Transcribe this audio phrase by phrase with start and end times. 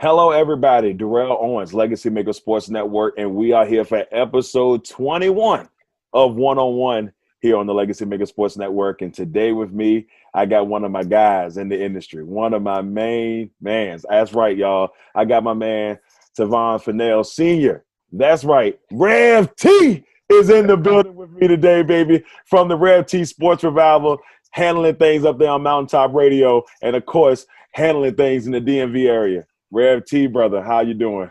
[0.00, 0.94] Hello, everybody.
[0.94, 5.68] Darrell Owens, Legacy Maker Sports Network, and we are here for episode 21
[6.14, 9.02] of One on One here on the Legacy Maker Sports Network.
[9.02, 12.62] And today with me, I got one of my guys in the industry, one of
[12.62, 14.06] my main mans.
[14.08, 14.88] That's right, y'all.
[15.14, 15.98] I got my man,
[16.34, 17.84] Tavon Fennell Sr.
[18.10, 18.80] That's right.
[18.90, 23.64] Rev T is in the building with me today, baby, from the Rev T Sports
[23.64, 24.16] Revival,
[24.52, 29.06] handling things up there on Mountaintop Radio, and of course, handling things in the DMV
[29.06, 29.46] area.
[29.70, 31.30] Rev T, brother, how you doing?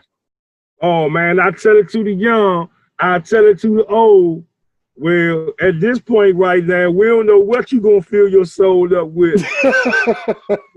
[0.82, 4.44] Oh man, I tell it to the young, I tell it to the old.
[4.96, 8.94] Well, at this point right now, we don't know what you're gonna fill your soul
[8.96, 9.44] up with.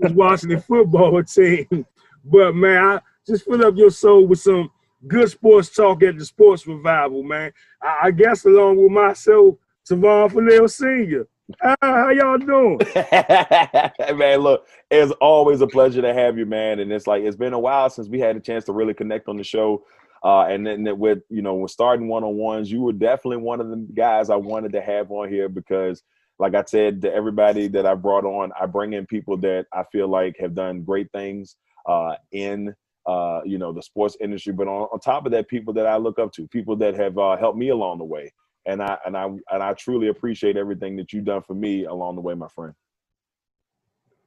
[0.00, 1.86] Washington football team.
[2.24, 4.70] But man, I just fill up your soul with some
[5.06, 7.52] good sports talk at the sports revival, man.
[7.82, 9.56] I, I guess along with myself,
[9.88, 11.26] Tavon Fennell Sr.
[11.62, 12.78] Ah, how y'all doing?
[14.18, 16.80] man, look, it's always a pleasure to have you, man.
[16.80, 19.28] And it's like it's been a while since we had a chance to really connect
[19.28, 19.84] on the show.
[20.24, 23.60] Uh, and then with you know, with starting one on ones, you were definitely one
[23.60, 26.02] of the guys I wanted to have on here because,
[26.38, 29.84] like I said to everybody that I brought on, I bring in people that I
[29.92, 32.74] feel like have done great things uh, in
[33.06, 35.98] uh, you know the sports industry, but on, on top of that, people that I
[35.98, 38.32] look up to, people that have uh, helped me along the way
[38.66, 42.16] and I and I and I truly appreciate everything that you've done for me along
[42.16, 42.74] the way, my friend.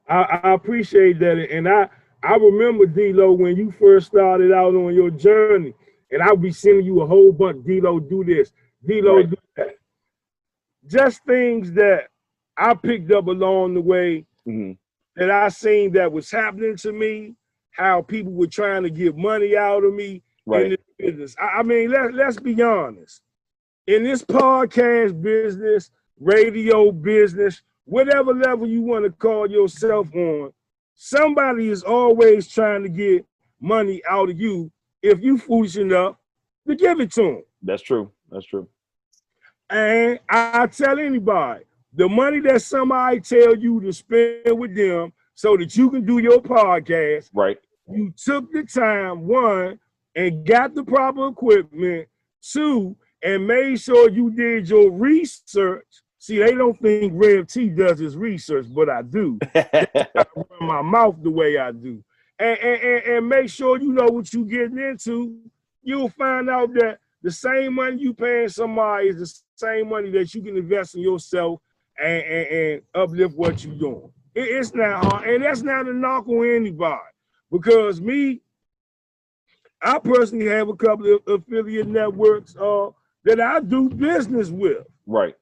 [0.08, 1.90] I, I appreciate that, and I
[2.24, 5.74] I remember D'Lo when you first started out on your journey,
[6.12, 7.66] and I'll be sending you a whole bunch.
[7.66, 8.52] D'Lo, do this.
[8.86, 9.30] D'Lo, right.
[9.30, 9.76] do that.
[10.86, 12.08] Just things that
[12.56, 14.74] I picked up along the way mm-hmm.
[15.16, 17.36] that I seen that was happening to me.
[17.72, 20.64] How people were trying to get money out of me right.
[20.64, 21.36] in this business.
[21.40, 23.22] I, I mean, let let's be honest
[23.88, 30.52] in this podcast business, radio business, whatever level you want to call yourself on,
[30.94, 33.26] somebody is always trying to get
[33.62, 34.70] money out of you
[35.02, 36.18] if you foolish enough
[36.68, 37.44] to give it to them.
[37.62, 38.12] That's true.
[38.30, 38.68] That's true.
[39.70, 45.56] And I tell anybody, the money that somebody tell you to spend with them so
[45.58, 47.58] that you can do your podcast, right?
[47.90, 49.80] You took the time, one,
[50.16, 52.08] and got the proper equipment,
[52.42, 55.86] two, and made sure you did your research.
[56.20, 59.40] See, they don't think Rev T does his research, but I do.
[59.56, 62.04] I run my mouth the way I do.
[62.40, 65.40] And, and, and, make sure you know what you're getting into.
[65.82, 70.34] You'll find out that the same money you paying somebody is the same money that
[70.36, 71.60] you can invest in yourself
[72.00, 74.12] and, and, and uplift what you're doing.
[74.36, 75.28] It, it's not hard.
[75.28, 77.02] And that's not a knock on anybody.
[77.52, 78.42] Because me,
[79.82, 82.90] I personally have a couple of affiliate networks uh,
[83.28, 84.88] that I do business with.
[85.06, 85.36] Right.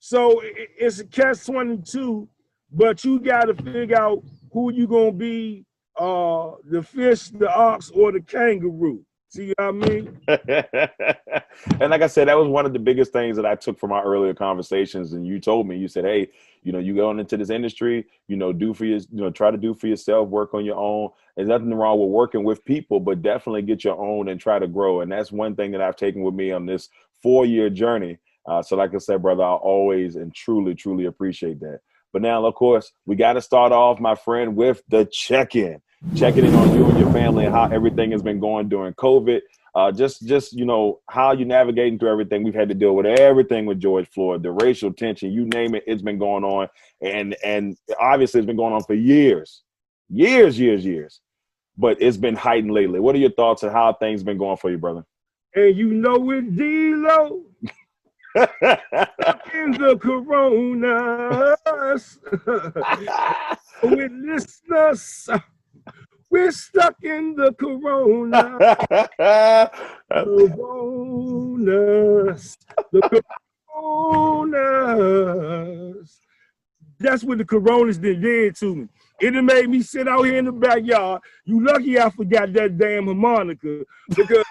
[0.00, 2.28] So it's a catch 22,
[2.72, 5.64] but you got to figure out who you going to be
[5.96, 9.04] uh the fish, the ox, or the kangaroo.
[9.30, 10.20] See what I mean?
[11.80, 13.92] and like I said, that was one of the biggest things that I took from
[13.92, 15.12] our earlier conversations.
[15.12, 16.30] And you told me, you said, "Hey,
[16.62, 19.50] you know, you going into this industry, you know, do for your, you know, try
[19.50, 21.10] to do for yourself, work on your own.
[21.36, 24.66] There's nothing wrong with working with people, but definitely get your own and try to
[24.66, 25.02] grow.
[25.02, 26.88] And that's one thing that I've taken with me on this
[27.22, 28.18] four-year journey.
[28.46, 31.80] Uh, so, like I said, brother, I always and truly, truly appreciate that.
[32.14, 35.82] But now, of course, we got to start off, my friend, with the check-in
[36.16, 39.40] checking in on you and your family and how everything has been going during COVID.
[39.74, 42.42] Uh, just, just you know, how you navigating through everything.
[42.42, 45.84] We've had to deal with everything with George Floyd, the racial tension, you name it.
[45.86, 46.68] It's been going on,
[47.00, 49.62] and and obviously it's been going on for years,
[50.08, 51.20] years, years, years.
[51.76, 52.98] But it's been heightened lately.
[52.98, 55.04] What are your thoughts on how things been going for you, brother?
[55.54, 57.44] And you know it, D-Lo.
[58.34, 61.58] in the coronas
[63.82, 65.30] with listeners
[66.30, 68.58] We're stuck in the corona.
[71.38, 72.58] coronas.
[72.92, 73.22] The
[73.72, 74.88] coronas.
[77.00, 78.88] That's what the coronas did, did to me.
[79.20, 81.22] It made me sit out here in the backyard.
[81.44, 84.44] You lucky I forgot that damn harmonica because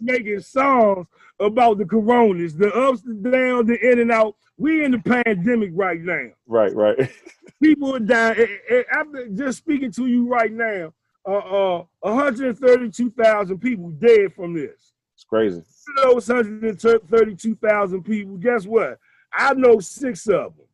[0.00, 1.06] making songs
[1.40, 4.36] about the coronas, the ups, the downs, the in and out.
[4.58, 6.28] We in the pandemic right now.
[6.46, 7.10] Right, right.
[7.62, 8.46] People are dying.
[8.90, 10.94] After just speaking to you right now,
[11.26, 14.92] uh, uh, 132,000 people dead from this.
[15.14, 15.62] It's crazy.
[15.96, 18.98] Those 132,000 people, guess what?
[19.32, 20.66] I know six of them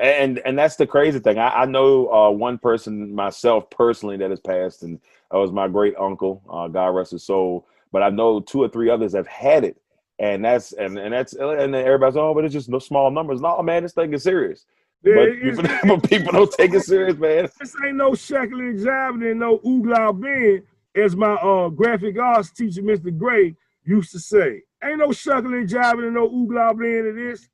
[0.00, 1.38] and and that's the crazy thing.
[1.38, 4.98] I, I know uh, one person myself personally that has passed, and
[5.30, 6.42] that was my great uncle.
[6.50, 7.66] Uh, God rest his soul.
[7.92, 9.76] But I know two or three others have had it,
[10.18, 13.40] and that's and and that's and then everybody's oh, but it's just no small numbers.
[13.40, 14.66] No, man, this thing is serious.
[15.02, 15.64] Yeah, but, people,
[15.98, 17.48] but people don't take it serious, man.
[17.58, 20.62] This ain't no shackling jabbing and no oogla bin,
[20.94, 23.16] as my uh, graphic arts teacher, Mr.
[23.16, 24.62] Gray, used to say.
[24.82, 27.48] Ain't no shuckling, jabbing, and no oogla bin in this.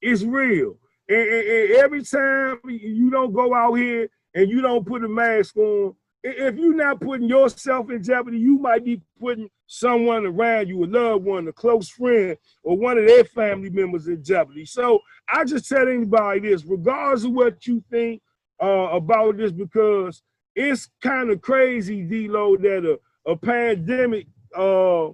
[0.00, 0.76] It's real.
[1.10, 5.08] And, and, and, every time you don't go out here and you don't put a
[5.08, 10.68] mask on, if you're not putting yourself in jeopardy, you might be putting someone around
[10.68, 14.64] you, a loved one, a close friend, or one of their family members in jeopardy.
[14.64, 18.22] So I just tell anybody this, regardless of what you think
[18.62, 20.22] uh, about this, because
[20.54, 25.08] it's kind of crazy, D-Lo, that a, a pandemic uh,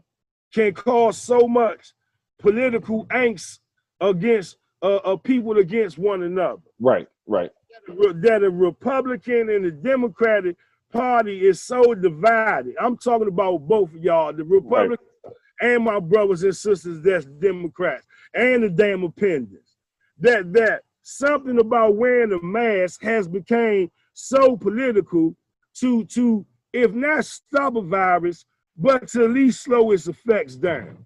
[0.53, 1.95] can cause so much
[2.39, 3.61] political angst
[4.01, 6.63] against uh, of people against one another.
[6.79, 7.51] Right, right.
[7.89, 10.57] That a Republican and a Democratic
[10.93, 12.75] Party is so divided.
[12.81, 15.35] I'm talking about both of y'all, the Republican right.
[15.61, 19.77] and my brothers and sisters that's Democrats and the damn appendants.
[20.21, 25.37] That that something about wearing a mask has become so political
[25.81, 28.45] to to if not stop a virus,
[28.77, 31.05] but to at least slow its effects down.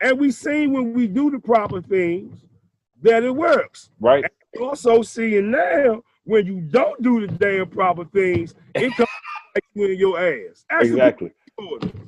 [0.00, 2.44] And we seen when we do the proper things,
[3.02, 3.90] that it works.
[4.00, 4.24] Right.
[4.54, 9.08] And also seeing now when you don't do the damn proper things, it comes
[9.54, 10.64] back in your ass.
[10.80, 11.32] exactly.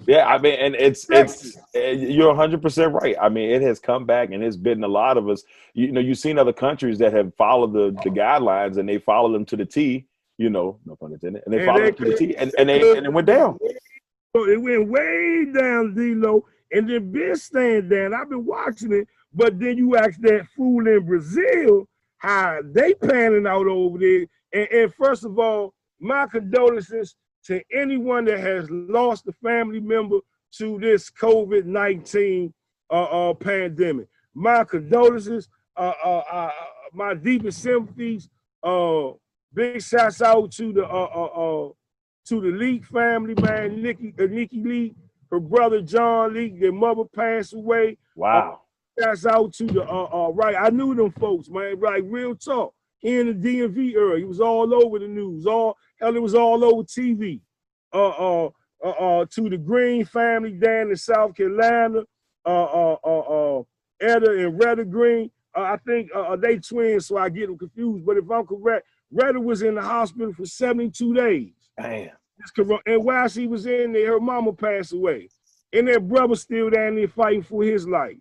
[0.06, 3.14] Yeah, I mean, and it's it's you're 100 percent right.
[3.20, 5.44] I mean, it has come back and it's bitten a lot of us.
[5.74, 9.32] You know, you've seen other countries that have followed the the guidelines and they follow
[9.32, 10.06] them to the T.
[10.38, 12.68] You know, no pun intended, and they and followed them to the T, and, and
[12.68, 13.58] they and it went down.
[14.34, 18.14] So it went way down, D-Lo, and then been staying down.
[18.14, 21.88] I've been watching it but then you ask that fool in Brazil
[22.18, 24.26] how they panning out over there.
[24.52, 27.16] And, and first of all, my condolences
[27.46, 30.18] to anyone that has lost a family member
[30.58, 32.54] to this COVID 19
[32.90, 34.06] uh, uh, pandemic.
[34.34, 36.50] My condolences, uh, uh, uh,
[36.92, 38.28] my deepest sympathies.
[38.62, 39.10] Uh,
[39.52, 41.72] big shouts out to the
[42.26, 43.82] to the Leak family, man.
[43.82, 44.94] Nikki, Nikki Leak,
[45.30, 47.98] her brother John Leak, their mother passed away.
[48.16, 48.60] Wow.
[49.00, 50.56] Shouts out to the uh, uh right.
[50.56, 51.78] I knew them folks, man.
[51.80, 52.74] Right, real talk.
[53.00, 54.18] He in the DMV era.
[54.18, 55.46] He was all over the news.
[55.46, 57.40] All hell, it was all over TV.
[57.92, 58.50] Uh, uh,
[58.84, 62.02] uh, uh to the Green family down in South Carolina.
[62.46, 63.62] Uh, uh, uh, uh
[64.00, 65.30] Etta and Retta Green.
[65.56, 68.04] Uh, I think uh, uh, they twins, so I get them confused.
[68.04, 71.52] But if I'm correct, Retta was in the hospital for 72 days.
[71.80, 72.10] Damn.
[72.86, 75.28] And while she was in there, her mama passed away.
[75.72, 78.16] And their brother still down there fighting for his life.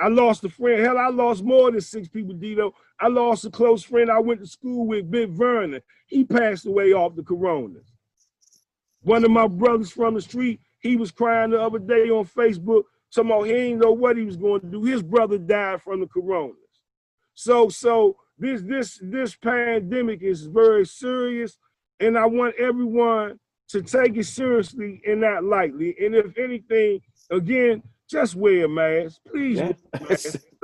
[0.00, 0.80] I lost a friend.
[0.80, 2.72] Hell, I lost more than six people, D-Lo.
[3.00, 5.80] I lost a close friend I went to school with, Big Vernon.
[6.06, 7.80] He passed away off the corona.
[9.02, 12.84] One of my brothers from the street, he was crying the other day on Facebook,
[13.12, 14.84] talking about he didn't know what he was going to do.
[14.84, 16.52] His brother died from the corona.
[17.34, 21.56] So, so this this this pandemic is very serious,
[22.00, 23.38] and I want everyone
[23.68, 25.94] to take it seriously and not lightly.
[26.00, 27.00] And if anything,
[27.30, 29.58] again, just wear a mask, please.
[29.58, 29.72] Yeah.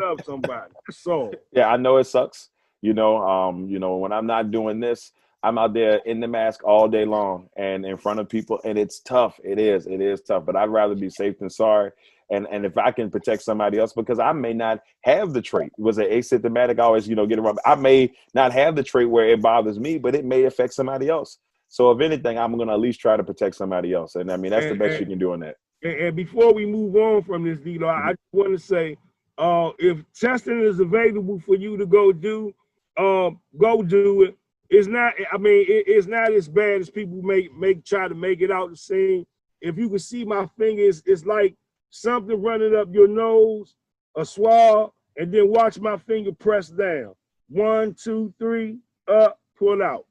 [0.00, 0.72] love somebody.
[0.86, 1.32] That's all.
[1.52, 2.48] Yeah, I know it sucks.
[2.80, 5.12] You know, um, you know, when I'm not doing this,
[5.42, 8.78] I'm out there in the mask all day long and in front of people, and
[8.78, 9.38] it's tough.
[9.44, 10.46] It is, it is tough.
[10.46, 11.90] But I'd rather be safe than sorry.
[12.34, 15.72] And and if I can protect somebody else, because I may not have the trait.
[15.78, 16.80] Was it asymptomatic?
[16.80, 17.58] I always, you know, get around.
[17.64, 21.08] I may not have the trait where it bothers me, but it may affect somebody
[21.08, 21.38] else.
[21.68, 24.16] So if anything, I'm gonna at least try to protect somebody else.
[24.16, 25.56] And I mean that's and, the best and, you can do on that.
[25.82, 28.96] And, and before we move on from this, D-Lo, I just want to say,
[29.38, 32.54] uh, if testing is available for you to go do,
[32.96, 34.36] um, go do it.
[34.70, 35.12] It's not.
[35.32, 38.50] I mean, it, it's not as bad as people make make try to make it
[38.50, 39.24] out the same.
[39.60, 41.54] If you can see my fingers, it's like
[41.94, 43.76] something running up your nose,
[44.16, 47.14] a swab, and then watch my finger press down.
[47.48, 50.06] One, two, three, up, pull out.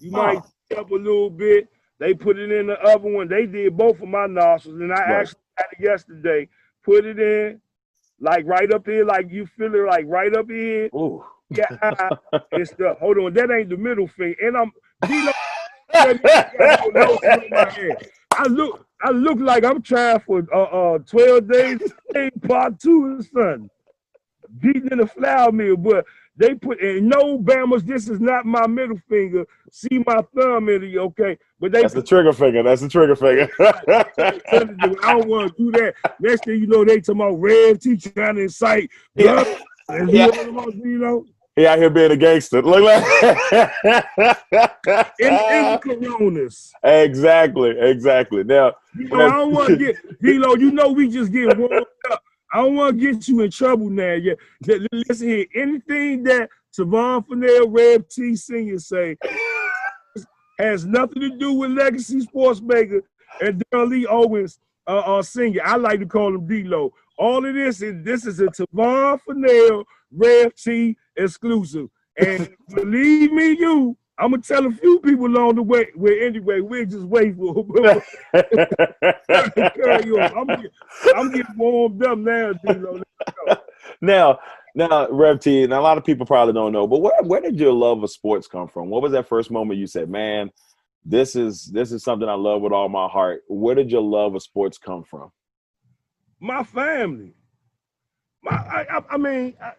[0.00, 0.42] You might
[0.76, 1.68] up a little bit.
[1.98, 3.28] They put it in the other one.
[3.28, 5.20] They did both of my nostrils, and I Right.
[5.20, 6.48] actually had it yesterday.
[6.84, 7.60] Put it in,
[8.20, 10.90] like right up here, like you feel it, like right up here.
[10.94, 11.24] Ooh.
[11.50, 11.68] Yeah,
[12.52, 13.32] it's the hold on.
[13.34, 14.72] That ain't the middle finger, and I'm.
[18.32, 21.92] I look, I look like I'm trying for uh, uh 12 days,
[22.46, 23.70] part two or something.
[24.58, 27.82] Beating in the flour mill, but they put in no Bammers.
[27.82, 29.44] This is not my middle finger.
[29.70, 31.38] See my thumb in it, okay?
[31.58, 32.62] But they That's the trigger finger.
[32.62, 33.48] That's the trigger finger.
[33.60, 35.94] I don't want to do that.
[36.20, 38.90] Next thing you know, they talking about Rev T trying to incite.
[39.14, 39.42] Yeah.
[39.44, 39.58] blood.
[39.88, 40.28] And Yeah.
[40.34, 41.24] you know,
[41.56, 42.62] he out here being a gangster.
[42.62, 43.02] Look like
[45.18, 46.72] in, in coronas.
[46.84, 48.44] exactly, exactly.
[48.44, 51.86] Now, You know, I don't want to get, D-Lo, you know, we just get warmed
[52.10, 52.22] up.
[52.52, 54.12] I don't want to get you in trouble now.
[54.12, 54.34] Yeah,
[54.66, 55.46] Li- li- listen here.
[55.54, 56.48] Anything that
[56.78, 59.16] Tavon Fennell, Rev T Senior say
[60.58, 63.02] has nothing to do with Legacy Sports Maker
[63.40, 65.62] and Daryl Lee Owens uh, uh, Senior.
[65.64, 66.92] I like to call him D-Lo.
[67.18, 71.88] All of this is this is a Tavon Fennell, Rev T exclusive.
[72.18, 73.96] And believe me, you.
[74.18, 75.88] I'm gonna tell a few people along the way.
[75.94, 77.54] Well, anyway, we'll just wait for.
[79.28, 80.72] I'm, get-
[81.14, 83.02] I'm getting warmed up now, D-Lo.
[84.00, 84.38] now,
[84.74, 87.58] now, Rev T, and a lot of people probably don't know, but where where did
[87.60, 88.88] your love of sports come from?
[88.88, 90.50] What was that first moment you said, "Man,
[91.04, 93.42] this is this is something I love with all my heart"?
[93.48, 95.30] Where did your love of sports come from?
[96.40, 97.34] My family.
[98.42, 99.72] My, I, I, I mean, I,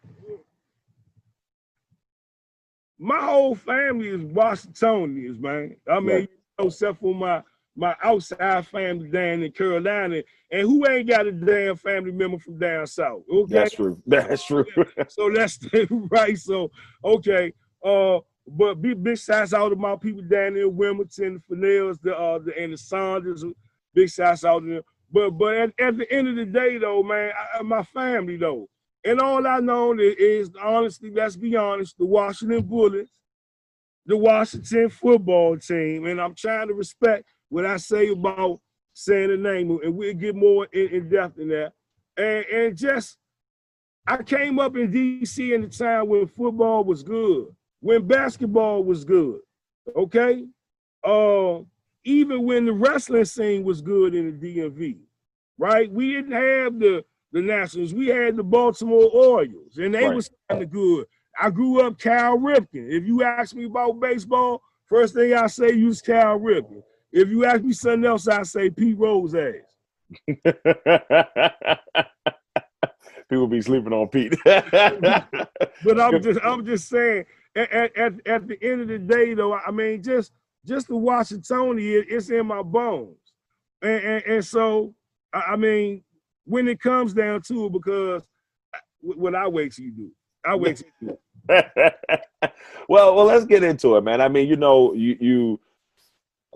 [2.99, 5.75] my whole family is Washingtonians, man.
[5.89, 6.17] I mean, Yeah.
[6.19, 6.27] you
[6.59, 7.43] know, except for my
[7.79, 12.57] my outside family down in Carolina, and who ain't got a damn family member from
[12.57, 13.21] down south?
[13.31, 14.01] Okay, That's true.
[14.07, 14.65] That's true.
[15.09, 15.59] so that's
[16.09, 16.35] right.
[16.39, 16.71] So
[17.05, 17.53] okay,
[17.85, 22.01] uh, but big big shouts out to my people down there in Wilmington, the Fennells,
[22.01, 23.45] the uh, the and the Saunders.
[23.93, 24.83] Big shouts out to them.
[25.11, 28.67] But but at, at the end of the day, though, man, I, my family though,
[29.05, 33.11] and all I know is, is honestly, let's be honest, the Washington Bullets,
[34.05, 38.59] the Washington football team, and I'm trying to respect what I say about
[38.93, 41.73] saying the name, and we'll get more in, in depth in that.
[42.17, 43.17] And and just
[44.07, 47.47] I came up in DC in the time when football was good,
[47.81, 49.39] when basketball was good.
[49.95, 50.45] Okay?
[51.03, 51.59] Uh,
[52.07, 54.97] even when the wrestling scene was good in the DMV,
[55.57, 55.91] right?
[55.91, 60.15] We didn't have the the Nationals, we had the Baltimore Orioles, and they Right.
[60.15, 61.05] was kind of good.
[61.39, 62.89] I grew up Cal Ripken.
[62.89, 66.81] If you ask me about baseball, first thing I say use Cal Ripken.
[67.11, 69.65] If you ask me something else, I say Pete Rose ass.
[73.29, 74.33] People be sleeping on Pete.
[75.83, 79.33] But I'm just I'm just saying at, at, at, at the end of the day
[79.33, 80.31] though, I mean just
[80.67, 83.17] just the Washingtonian, it's in my bones.
[83.81, 84.93] And, and, and so
[85.33, 86.03] I mean
[86.45, 88.23] when it comes down to it, because
[89.01, 90.11] what I wait till you do.
[90.45, 91.17] I wait till you do.
[92.89, 94.21] well, well, let's get into it, man.
[94.21, 95.59] I mean, you know, you you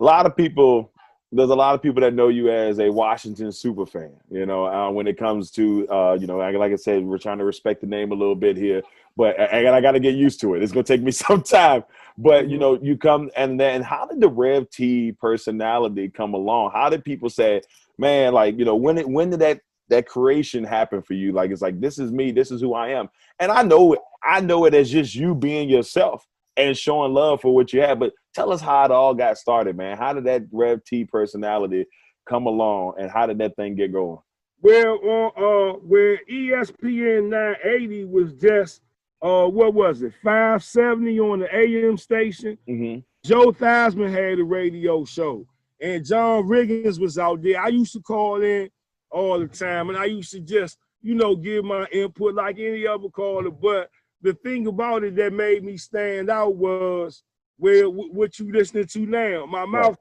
[0.00, 0.91] a lot of people.
[1.34, 4.12] There's a lot of people that know you as a Washington super fan.
[4.30, 7.18] You know, uh, when it comes to uh, you know, like, like I said, we're
[7.18, 8.82] trying to respect the name a little bit here,
[9.16, 10.62] but I, I got to get used to it.
[10.62, 11.84] It's gonna take me some time.
[12.18, 16.72] But you know, you come and then how did the Rev T personality come along?
[16.72, 17.62] How did people say,
[17.98, 21.32] man, like you know, when it when did that that creation happen for you?
[21.32, 23.08] Like it's like this is me, this is who I am,
[23.38, 24.00] and I know it.
[24.22, 27.98] I know it as just you being yourself and showing love for what you have.
[27.98, 29.96] But tell us how it all got started, man.
[29.96, 31.86] How did that Rev T personality
[32.28, 34.18] come along, and how did that thing get going?
[34.60, 38.80] Well, uh, uh, where ESPN 980 was just
[39.22, 42.58] uh, what was it, 570 on the AM station.
[42.68, 43.00] Mm-hmm.
[43.24, 45.46] Joe Theismann had a radio show,
[45.80, 47.60] and John Riggins was out there.
[47.60, 48.68] I used to call in
[49.10, 52.86] all the time, and I used to just, you know, give my input like any
[52.86, 53.50] other caller.
[53.50, 53.90] But
[54.22, 57.22] the thing about it that made me stand out was
[57.62, 59.46] where what you listening to now.
[59.46, 59.96] My mouth,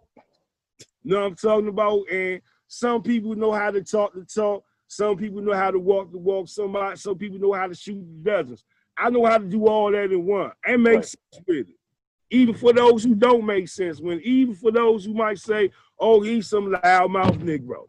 [1.03, 2.01] you know what I'm talking about?
[2.11, 4.63] And some people know how to talk the talk.
[4.87, 6.47] Some people know how to walk the walk.
[6.47, 8.65] Somebody, some people know how to shoot the dozens.
[8.97, 11.05] I know how to do all that in one and make Right.
[11.05, 11.75] sense with it
[12.31, 16.21] even for those who don't make sense, when even for those who might say, "Oh,
[16.21, 17.85] he's some loudmouth Negro,"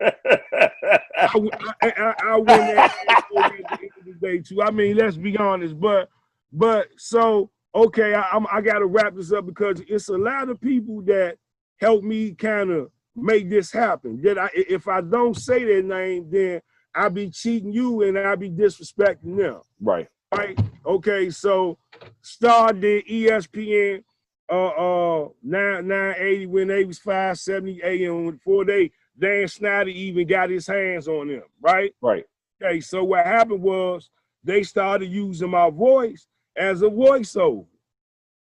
[0.00, 1.32] I,
[1.80, 2.92] I, I, I win that at
[3.30, 4.62] the end of the day too.
[4.62, 6.08] I mean, let's be honest, but
[6.52, 10.48] but so okay, I, I'm I got to wrap this up because it's a lot
[10.48, 11.36] of people that
[11.78, 14.20] help me kind of make this happen.
[14.22, 16.60] That I, if I don't say their name, then
[16.94, 20.08] I be cheating you and I be disrespecting them right.
[20.34, 20.58] right?
[20.84, 21.78] Okay, so
[22.20, 24.02] started E ESPN
[24.50, 29.90] uh uh nine nine eighty when they was five seventy AM before they Dan Snyder
[29.90, 31.94] even got his hands on them, right?
[32.00, 32.24] Right.
[32.62, 34.10] Okay, so what happened was
[34.44, 37.66] they started using my voice as a voiceover.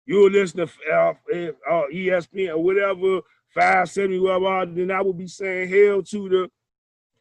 [0.06, 1.14] You would listen to uh,
[1.70, 3.22] uh, ESPN or whatever,
[3.54, 6.50] 570, whatever, then I would be saying hell to the,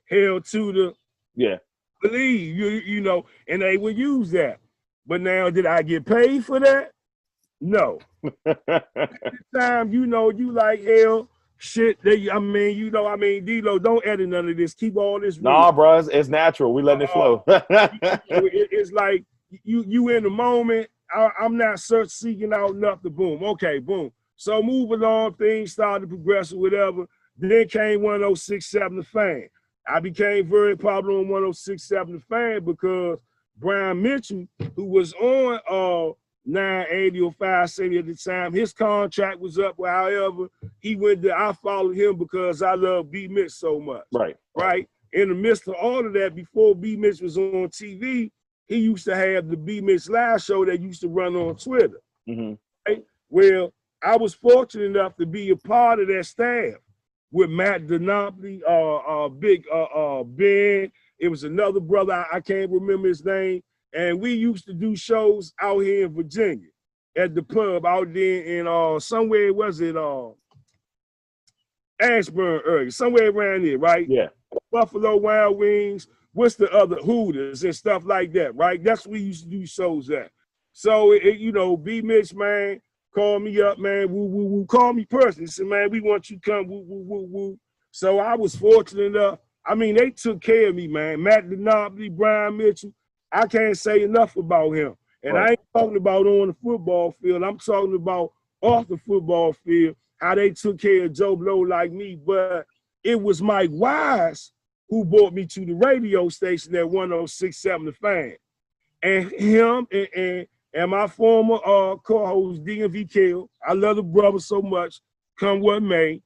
[0.09, 0.95] hell to the,
[1.37, 1.59] Yeah.
[2.03, 4.59] believe, you, you know, and they would use that.
[5.07, 6.93] But now, did I get paid for that?
[7.61, 7.99] No.
[9.55, 13.79] Time, you know, you like hell, shit, they, I mean, you know, I mean, D-Lo,
[13.79, 14.75] don't edit none of this.
[14.75, 15.37] Keep all this.
[15.37, 15.45] real.
[15.45, 16.73] nah, bro, it's, it's natural.
[16.73, 17.45] We letting it flow.
[17.49, 19.25] it- it's like
[19.65, 20.89] you you in the moment.
[21.13, 23.13] I, I'm not search seeking out nothing.
[23.13, 23.43] Boom.
[23.43, 23.79] Okay.
[23.79, 24.13] Boom.
[24.37, 25.35] So move along.
[25.35, 27.07] Things started to progress or whatever.
[27.37, 29.49] Then came 1067 the fan.
[29.89, 33.19] I became very popular on 1067 the fan because
[33.57, 36.13] Brian Mitchell, who was on uh
[36.47, 39.75] 980 or 570 at the time, his contract was up.
[39.79, 44.05] Well, however, he went to I followed him because I love B Mitch so much
[44.13, 44.37] right.
[44.57, 44.89] right?
[45.13, 48.31] In the midst of all of that, before B Mitch was on TV,
[48.71, 52.01] he used to have the B Mitch live show that used to run on Twitter.
[52.27, 52.53] hmm
[53.29, 53.73] Well,
[54.03, 56.75] I was fortunate enough to be a part of that staff
[57.33, 60.91] with Matt Denopoli, uh, uh, Big uh, uh, Ben.
[61.19, 63.61] It was another brother, I, I can't remember his name.
[63.93, 66.69] And we used to do shows out here in Virginia
[67.17, 70.29] at the pub out there in uh somewhere was it uh
[72.01, 74.09] Ashburn area, somewhere around there, right?
[74.09, 74.29] Yeah.
[74.71, 78.83] Buffalo Wild Wings, what's the other Hooters and stuff like that, right?
[78.83, 80.31] That's where we used to do shows at.
[80.73, 82.81] So it, you know, B Mitch, man,
[83.15, 84.11] call me up, man.
[84.13, 84.67] Woo woo woo.
[84.67, 85.47] Call me personally.
[85.47, 86.69] Say, man, we want you to come.
[86.69, 87.59] Woo woo woo woo.
[87.91, 89.39] So I was fortunate enough.
[89.67, 91.23] I mean, they took care of me, man.
[91.23, 92.95] Matt Denobly, Brian Mitchell.
[93.33, 94.97] I can't say enough about him.
[95.23, 97.43] And I ain't talking about on the football field.
[97.43, 98.33] I'm talking about
[98.63, 102.17] off the football field, how they took care of Joe Blow like me.
[102.17, 102.67] But
[103.05, 104.53] it was Mike Wise
[104.91, 108.35] who brought me to the radio station at 1067 The Fan.
[109.03, 114.41] And him and, and, and my former uh, co-host DMV Kill, I love the brother
[114.41, 115.01] so much,
[115.39, 116.21] come what may.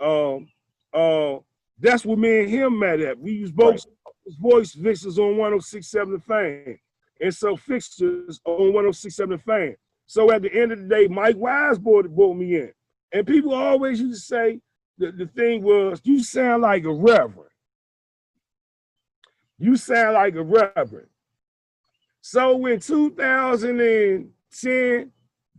[0.00, 0.46] Um,
[0.92, 1.38] uh,
[1.78, 3.18] that's what me and him met at.
[3.18, 3.84] We used both
[4.38, 6.78] voice fixtures on 1067 The Fan.
[7.20, 9.76] And so fixtures on 1067 The Fan.
[10.06, 12.72] So at the end of the day, Mike Wise brought, brought me in.
[13.12, 14.60] And people always used to say,
[14.98, 17.51] the, the thing was, you sound like a reverend.
[19.62, 21.06] You sound like a reverend.
[22.20, 25.12] So in 2010,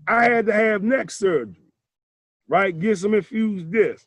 [0.05, 1.71] I had to have neck surgery,
[2.49, 2.77] right?
[2.77, 4.05] Get some infused disc.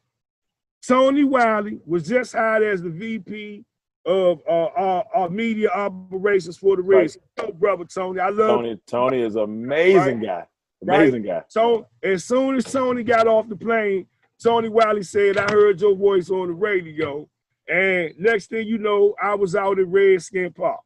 [0.86, 3.64] Tony Wyllie was just hired as the VP
[4.04, 6.98] of uh, our, our media operations for the Right.
[6.98, 7.16] race.
[7.38, 10.46] Oh, brother Tony, I love Tony, Tony is amazing guy.
[10.82, 11.00] Right.
[11.00, 11.42] Amazing guy.
[11.48, 14.06] So as soon as Tony got off the plane,
[14.42, 17.26] Tony Wyllie said, I heard your voice on the radio.
[17.68, 20.80] And next thing you know, I was out at Redskin Park.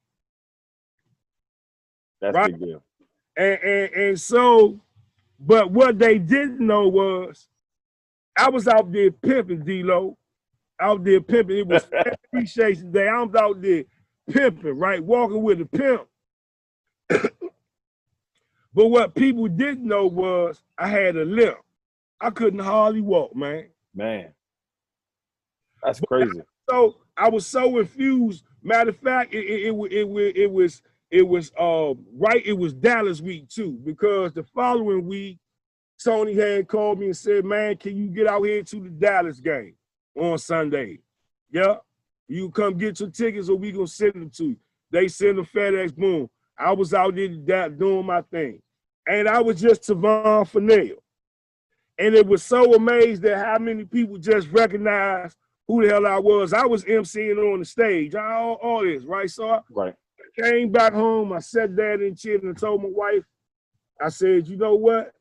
[2.20, 2.52] That's Right.
[2.52, 2.82] big deal.
[3.36, 4.80] And, and, and so,
[5.40, 7.48] but what they didn't know was
[8.36, 10.16] I was out there pimping D-Lo.
[10.80, 11.58] Out there pimping.
[11.58, 11.86] It was
[12.32, 13.08] appreciation day.
[13.08, 13.84] I'm out there
[14.30, 15.02] pimping, right?
[15.04, 16.08] Walking with a pimp.
[18.74, 21.58] but what people didn't know was I had a limp.
[22.20, 23.68] I couldn't hardly walk, man.
[23.94, 24.32] Man.
[25.82, 26.42] That's crazy.
[26.70, 28.44] So I was so infused.
[28.62, 32.42] Matter of fact, it it, it, wa- it, it was it was uh right.
[32.46, 35.38] It was Dallas week too, because the following week,
[36.02, 39.40] Tony had called me and said, "Man, can you get out here to the Dallas
[39.40, 39.74] game
[40.16, 41.00] on Sunday?
[41.50, 41.76] Yeah,
[42.28, 44.56] you come get your tickets, or we gonna send them to you."
[44.92, 45.94] They send them FedEx.
[45.96, 46.30] Boom.
[46.58, 48.60] I was out there doing my thing,
[49.08, 51.02] and I was just Tavon Fennell.
[51.98, 55.36] And it was so amazed at how many people just recognized
[55.70, 56.52] who the hell I was.
[56.52, 59.30] I was emceeing on the stage, all, all this, right?
[59.30, 59.94] So I Right.
[60.42, 61.32] came back home.
[61.32, 63.24] I sat down and chilled and told my wife,
[64.00, 65.12] I said, you know what?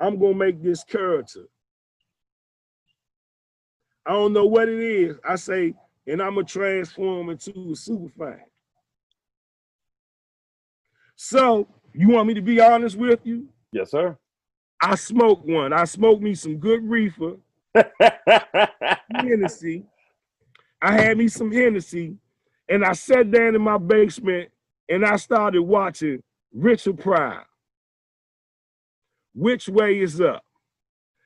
[0.00, 1.48] I'm gonna make this character.
[4.06, 5.18] I don't know what it is.
[5.28, 5.74] I say,
[6.06, 8.40] and I'm gonna transform into a super fan.
[11.16, 13.48] So you want me to be honest with you?
[13.72, 14.18] Yes, sir.
[14.82, 15.72] I smoked one.
[15.72, 17.36] I smoked me some good reefer.
[19.10, 19.84] Hennessy.
[20.80, 22.16] I had me some Hennessy,
[22.68, 24.50] and I sat down in my basement
[24.88, 27.44] and I started watching Richard Pryor.
[29.34, 30.42] Which way is up?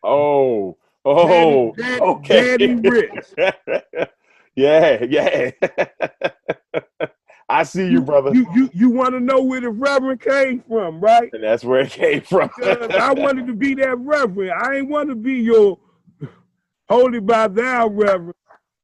[0.04, 2.50] oh, oh, Daddy- okay.
[2.52, 3.34] Daddy Rich.
[4.56, 5.50] yeah, yeah.
[7.48, 8.30] I see you, brother.
[8.34, 11.30] You you you want to know where the reverend came from, right?
[11.34, 12.50] And that's where it came from.
[12.62, 14.52] I wanted to be that reverend.
[14.52, 15.78] I ain't want to be your
[16.88, 18.34] holy by thou reverend.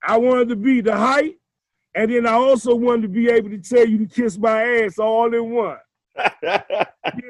[0.02, 1.36] I wanted to be the height,
[1.94, 4.98] and then I also wanted to be able to tell you to kiss my ass
[4.98, 5.78] all in one.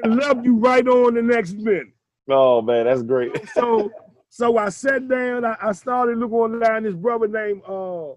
[0.05, 1.87] love you right on the next minute.
[2.29, 3.31] Oh man, that's great.
[3.53, 3.91] so
[4.29, 6.83] so I sat down, I, I started looking online.
[6.83, 8.13] This brother named uh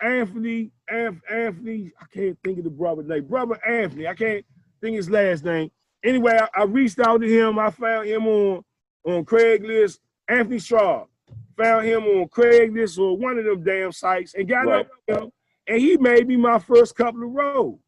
[0.00, 3.24] Anthony, Anthony, I can't think of the brother name.
[3.24, 4.44] Brother Anthony, I can't
[4.82, 5.70] think his last name.
[6.04, 7.58] Anyway, I, I reached out to him.
[7.58, 8.62] I found him on
[9.06, 9.98] on Craigslist.
[10.28, 11.06] Anthony Straub.
[11.56, 14.86] Found him on Craigslist or one of them damn sites and got right.
[15.08, 15.30] up him.
[15.66, 17.80] And he made me my first couple of roles.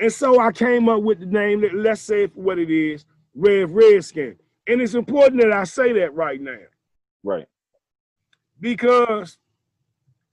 [0.00, 3.72] And so I came up with the name, let's say for what it is, Rev
[3.72, 4.36] Redskin.
[4.68, 6.58] And it's important that I say that right now.
[7.24, 7.46] Right.
[8.60, 9.38] Because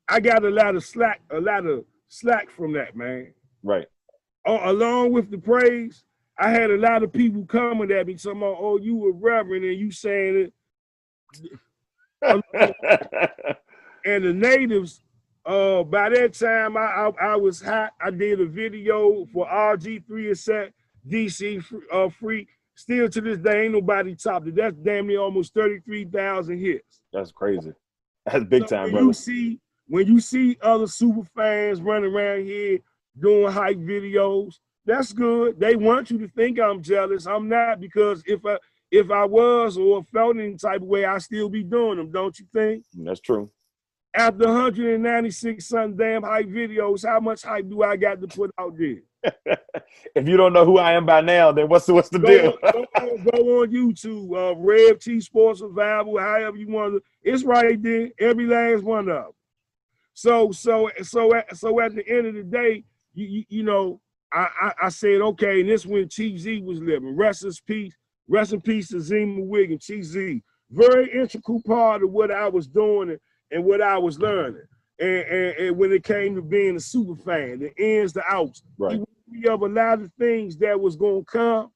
[0.07, 3.33] I got a lot of slack, a lot of slack from that, man.
[3.63, 3.87] Right.
[4.45, 6.03] Uh, along with the praise,
[6.37, 9.65] I had a lot of people coming at me talking about, oh, you were reverend
[9.65, 10.53] and you saying it.
[12.21, 12.43] and
[14.23, 15.01] the natives,
[15.45, 17.91] uh, by that time I, I, I was hot.
[18.01, 20.73] I did a video for RG3 set,
[21.07, 24.55] DC uh, free Still to this day, ain't nobody topped it.
[24.55, 27.01] That's damn near almost 33,000 hits.
[27.13, 27.71] That's crazy.
[28.25, 29.05] That's big so time, when brother.
[29.05, 32.79] You see, when you see other super fans running around here
[33.17, 35.57] doing hype videos, that's good.
[35.57, 37.25] They want you to think I'm jealous.
[37.27, 38.57] I'm not because if I
[38.95, 42.37] if I was or felt any type of way, I'd still be doing them, don't
[42.39, 42.85] you think?
[42.93, 43.51] That's true.
[44.15, 48.77] After 196 some damn hype videos, how much hype do I got to put out
[48.77, 49.01] there?
[50.15, 52.27] if you don't know who I am by now, then what's the what's the go,
[52.27, 52.57] deal?
[52.71, 57.01] go, on, go on YouTube, uh, Rev T Sports Revival, however you want to.
[57.23, 59.31] It's right there, every last one of them.
[60.13, 63.99] So so so at, so at the end of the day, you you, you know,
[64.31, 67.17] I, I, I said okay, and this when TZ was living.
[67.17, 67.95] Rest in peace,
[68.27, 70.43] rest in peace to Zema Wiggins, Chief Z.
[70.71, 73.19] Very integral part of what I was doing and,
[73.51, 74.63] and what I was learning.
[74.99, 78.63] And, and, and, when it came to being a super fan, the ins, the outs,
[78.77, 81.71] right me of a lot of things that was gonna come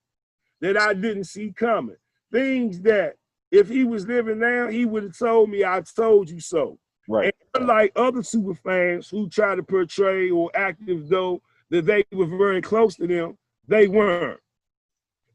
[0.61, 1.95] that I didn't see coming.
[2.31, 3.15] Things that
[3.51, 6.77] if he was living now, he would have told me, I told you so.
[7.07, 7.33] Right.
[7.55, 12.03] And unlike other super fans who try to portray or act as though that they
[12.11, 14.39] were very close to them, they weren't.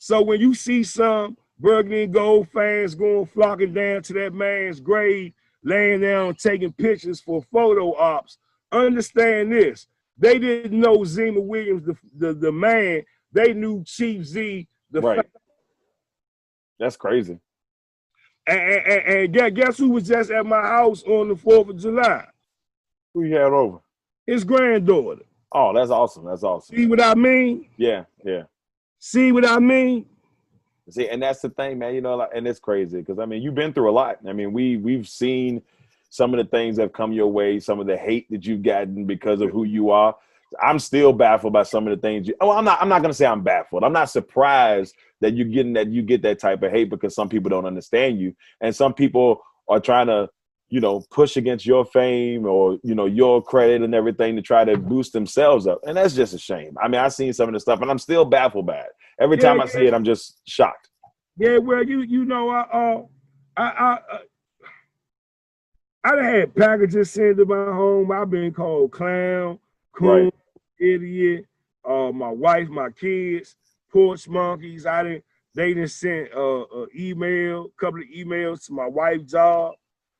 [0.05, 4.79] So when you see some burgundy and gold fans going flocking down to that man's
[4.79, 8.37] grave, laying down taking pictures for photo ops,
[8.71, 9.87] understand this.
[10.19, 13.05] They didn't know Zema Williams, the, the, the man.
[13.33, 15.27] They knew Chief Z, the right.
[16.79, 17.39] That's crazy.
[18.47, 22.27] And, and, and, guess who was just at my house on the 4th of July?
[23.15, 23.79] Who you had over?
[24.27, 25.23] His granddaughter.
[25.51, 26.27] Oh, that's awesome.
[26.27, 26.77] That's awesome.
[26.77, 27.71] See what I mean?
[27.79, 28.43] Yeah, yeah.
[29.07, 30.07] See what I mean?
[30.89, 31.95] See, and that's the thing, man.
[31.95, 34.17] You know, and it's crazy because I mean, you've been through a lot.
[34.27, 35.61] I mean, we we've seen
[36.09, 38.63] some of the things that have come your way, some of the hate that you've
[38.63, 40.17] gotten because of who you are.
[40.63, 42.27] I'm still baffled by some of the things.
[42.27, 42.81] You, oh, I'm not.
[42.81, 43.85] I'm not gonna say I'm baffled.
[43.85, 47.29] I'm not surprised that you're getting that you get that type of hate because some
[47.29, 50.31] people don't understand you, and some people are trying to,
[50.69, 54.65] you know, push against your fame or you know your credit and everything to try
[54.65, 56.77] to boost themselves up, and that's just a shame.
[56.83, 58.93] I mean, I've seen some of the stuff, and I'm still baffled by it.
[59.21, 60.91] Every time yeah, I see it, I'm just shocked.
[61.39, 63.03] Yeah, well, you you know, I uh,
[63.57, 64.19] I, I uh,
[66.05, 68.13] I had packages sent to my home.
[68.13, 69.59] I've been called clown,
[69.93, 70.35] coon, right.
[70.79, 71.47] idiot.
[71.89, 73.57] Uh, my wife, my kids,
[73.93, 74.87] porch monkeys.
[74.87, 75.25] I didn't.
[75.55, 79.75] They didn't send uh, a email, couple of emails to my wife's job.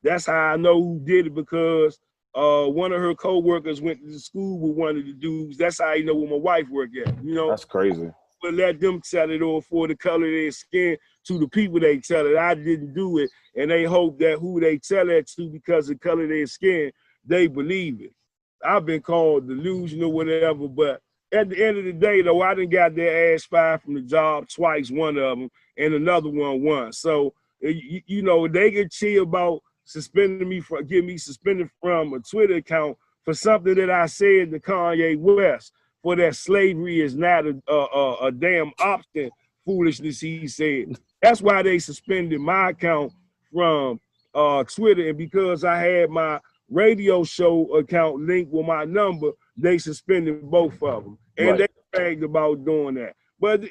[0.05, 1.99] That's how I know who did it because
[2.35, 5.57] uh, one of her co-workers went to school with one of the dudes.
[5.57, 7.23] That's how I know where my wife worked at.
[7.23, 8.11] You know, that's crazy.
[8.39, 11.79] But let them tell it or for the color of their skin to the people
[11.79, 12.37] they tell it.
[12.37, 15.95] I didn't do it, and they hope that who they tell it to because of
[15.95, 16.91] the color of their skin,
[17.25, 18.13] they believe it.
[18.63, 22.71] I've been called delusional, whatever, but at the end of the day, though, I didn't
[22.71, 26.99] got their ass fired from the job twice, one of them, and another one once.
[26.99, 32.13] So, you, you know, they get chill about suspending me for getting me suspended from
[32.13, 35.71] a Twitter account for something that I said to Kanye West
[36.03, 39.31] for that slavery is not a, a, a damn option
[39.65, 40.97] foolishness he said.
[41.21, 43.11] That's why they suspended my account
[43.51, 43.99] from
[44.33, 45.09] uh, Twitter.
[45.09, 50.81] And because I had my radio show account linked with my number, they suspended both
[50.83, 51.17] of them.
[51.37, 51.57] And right.
[51.59, 51.67] they
[51.97, 53.15] bragged about doing that.
[53.39, 53.63] But,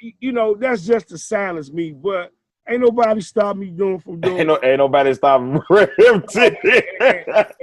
[0.00, 1.92] you know, that's just to silence me.
[1.92, 2.32] But
[2.68, 4.38] Ain't nobody stop me doing from doing.
[4.38, 5.90] Ain't, no, ain't nobody stopping Rev
[6.28, 6.40] T.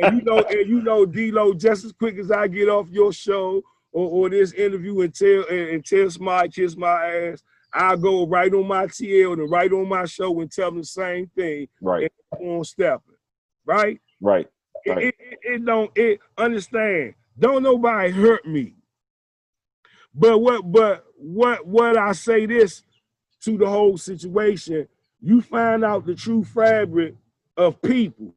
[0.01, 3.13] and you know, and you know, D-Lo, just as quick as I get off your
[3.13, 7.97] show or, or this interview and tell and, and tell Smart kiss my ass, I'll
[7.97, 11.27] go right on my TL and right on my show and tell them the same
[11.35, 13.15] thing right, on stepping.
[13.65, 13.99] Right?
[14.21, 14.47] right.
[14.87, 15.05] Right.
[15.05, 17.15] it, it, it don't it understand.
[17.37, 18.73] Don't nobody hurt me.
[20.13, 22.83] But what but what what I say this
[23.41, 24.87] to the whole situation,
[25.25, 27.15] you find out the true fabric
[27.57, 28.35] of people.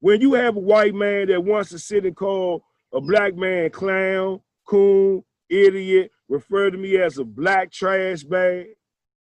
[0.00, 3.68] When you have a white man that wants to sit and call a black man
[3.70, 8.68] clown, coon, idiot, refer to me as a black trash bag,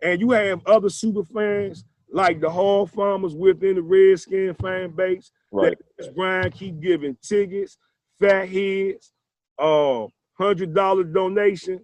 [0.04, 5.32] and you have other super fans like the Hall Farmers within the Redskin fan base
[5.52, 5.76] Right.
[5.98, 7.78] that Brian keep giving tickets,
[8.20, 9.12] fat heads,
[9.58, 10.06] uh,
[10.38, 11.84] hundred dollar donation,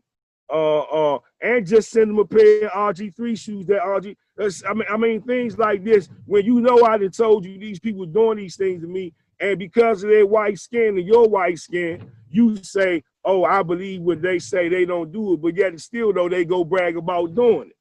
[0.54, 0.82] uh,
[1.16, 4.16] uh, and just send them a pair of RG3 shoes that RG.
[4.40, 6.10] I mean, I mean things like this.
[6.26, 9.58] When you know I done told you these people doing these things to me, and
[9.58, 14.22] because of their white skin and your white skin, you say, "Oh, I believe what
[14.22, 17.70] they say." They don't do it, but yet still though they go brag about doing
[17.70, 17.76] it.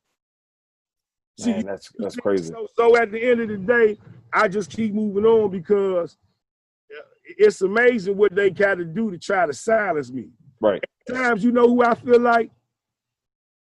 [1.42, 2.52] See, that's that's crazy.
[2.52, 3.98] so, so at the end of the day,
[4.32, 6.16] I just keep moving on because
[6.96, 10.28] uh, it's amazing what they got to do to try to silence me.
[10.60, 10.82] Right.
[11.08, 12.50] Times you know who I feel like?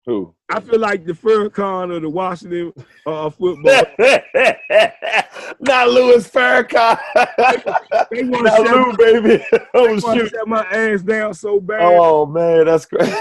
[0.09, 0.35] Who?
[0.49, 2.73] I feel like the Furcon of the Washington
[3.07, 3.83] uh, football.
[5.61, 6.99] Not Louis Farrakhan.
[8.11, 9.45] They want Not Lou, baby.
[9.75, 10.31] Oh shoot.
[10.31, 11.83] shut my ass down so bad.
[11.83, 13.13] Oh man, that's crazy.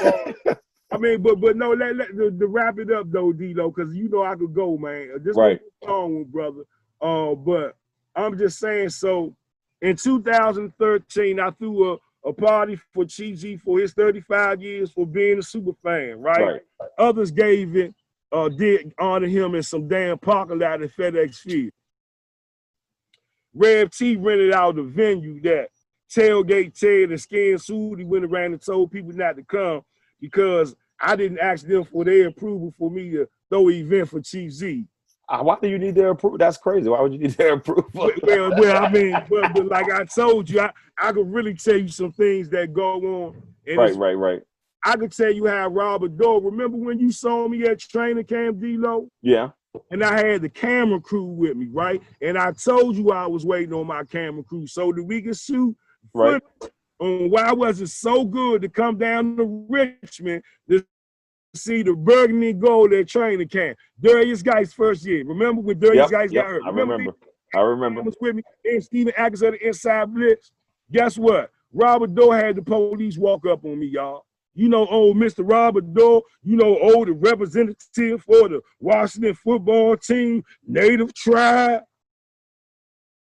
[0.89, 3.93] I mean, but but no, let, let to, to wrap it up though, D-Lo, because
[3.93, 5.10] you know I could go, man.
[5.21, 5.60] This Right.
[5.82, 6.62] was a long one, brother.
[7.02, 7.76] Uh, but
[8.15, 8.89] I'm just saying.
[8.91, 9.36] So
[9.82, 11.97] in 2013, I threw a,
[12.28, 16.42] a party for Chief Z for his 35 years for being a super fan, right?
[16.42, 16.62] Right.
[16.98, 17.96] Others gave it,
[18.32, 21.72] uh, did honor him in some damn parking lot at FedEx Field.
[23.54, 25.70] Rev T rented out the venue that
[26.13, 29.82] Tailgate Ted and Skin Sudi went around and told people not to come
[30.20, 34.22] because I didn't ask them for their approval for me to throw an event for
[34.22, 34.86] Chief Z.
[35.30, 36.38] Uh, Why do you need their approval?
[36.38, 36.88] That's crazy.
[36.90, 38.12] Why would you need their approval?
[38.24, 41.76] Well, well, I mean, but, but like I told you, I, I could really tell
[41.78, 42.94] you some things that go
[43.26, 43.42] on.
[43.76, 44.42] Right, right, right.
[44.86, 46.40] I could tell you how Robert Dole.
[46.40, 49.10] Remember when you saw me at training camp, D-Lo?
[49.22, 49.50] Yeah.
[49.92, 52.02] and I had the camera crew with me, right?
[52.22, 55.36] And I told you I was waiting on my camera crew so that we could
[55.38, 55.76] shoot
[56.13, 56.42] Right.
[57.00, 60.86] on why was it so good to come down to Richmond to
[61.58, 63.78] see the burgundy gold at training camp.
[64.02, 65.24] Derrius Guice first year.
[65.26, 66.63] Remember when Derrius Yep, Guice yep, got hurt?
[66.65, 67.13] I remember.
[67.56, 68.02] I remember.
[68.02, 70.52] was with me and Steven Atkins of the Inside Blitz.
[70.91, 71.52] Guess what?
[71.74, 74.26] Robert Doe had the police walk up on me, y'all.
[74.54, 75.48] You know, old Mr.
[75.48, 81.82] Robert Doe, you know, old the representative for the Washington football team, native tribe,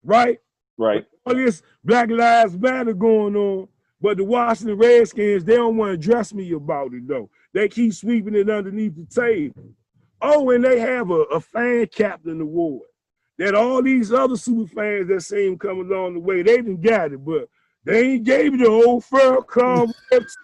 [0.04, 0.38] right?
[0.78, 1.06] Right.
[1.26, 3.68] All this Black Lives Matter going on,
[4.00, 7.30] but the Washington Redskins, they don't want to address me about it, though.
[7.58, 9.70] They keep sweeping it underneath the table.
[10.22, 12.88] Oh, and they have a, a fan captain award
[13.40, 17.14] that all these other super fans that seem come along the way, they didn't got
[17.14, 17.50] it, but
[17.84, 20.36] they ain't gave it to old Furcon FC.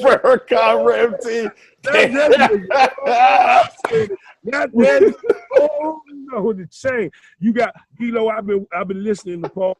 [0.00, 1.48] Farrakhan Rev T.
[4.44, 5.14] Not that,
[5.58, 7.10] oh no, the chain.
[7.40, 9.76] You got, you know, I've been I've been listening to Paul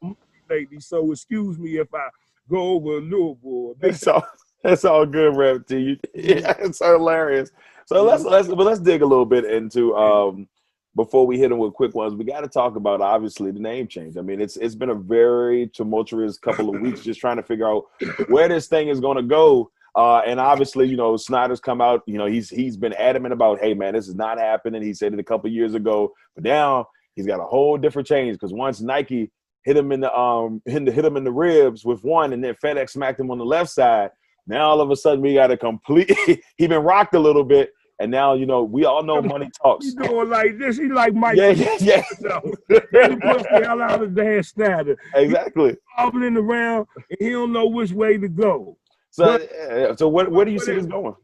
[0.51, 2.09] lately, so excuse me if I
[2.51, 3.75] go over a little boy.
[3.81, 4.27] It's all
[4.65, 5.79] it's all good, Rev T.
[5.79, 7.51] You- Yeah, it's hilarious.
[7.87, 10.49] So let's let's but let's dig a little bit into um
[10.97, 12.15] before we hit them with quick ones.
[12.15, 14.17] We got to talk about obviously the name change.
[14.17, 17.69] I mean, it's it's been a very tumultuous couple of weeks just trying to figure
[17.69, 17.85] out
[18.29, 19.71] where this thing is going to go.
[19.97, 22.03] Uh, and obviously, you know, Snyder's come out.
[22.07, 24.83] You know, he's he's been adamant about, hey man, this is not happening.
[24.83, 28.35] He said it a couple years ago, but now he's got a whole different change
[28.35, 29.31] because once Nike
[29.65, 32.55] hit him in the um hit, hit him in the ribs with one, and then
[32.65, 34.11] FedEx smacked him on the left side.
[34.47, 36.11] Now all of a sudden we got a complete.
[36.57, 39.87] he been rocked a little bit, and now you know we all know money talks.
[39.87, 40.77] He doing like this.
[40.77, 41.37] He like Mike.
[41.37, 44.97] Yeah, yeah, yeah, So, he push the hell out of Dan Snyder.
[45.15, 45.77] exactly.
[45.97, 48.77] Hobbling around, and he don't know which way to go.
[49.11, 51.15] So, uh, so where, where do you see this going?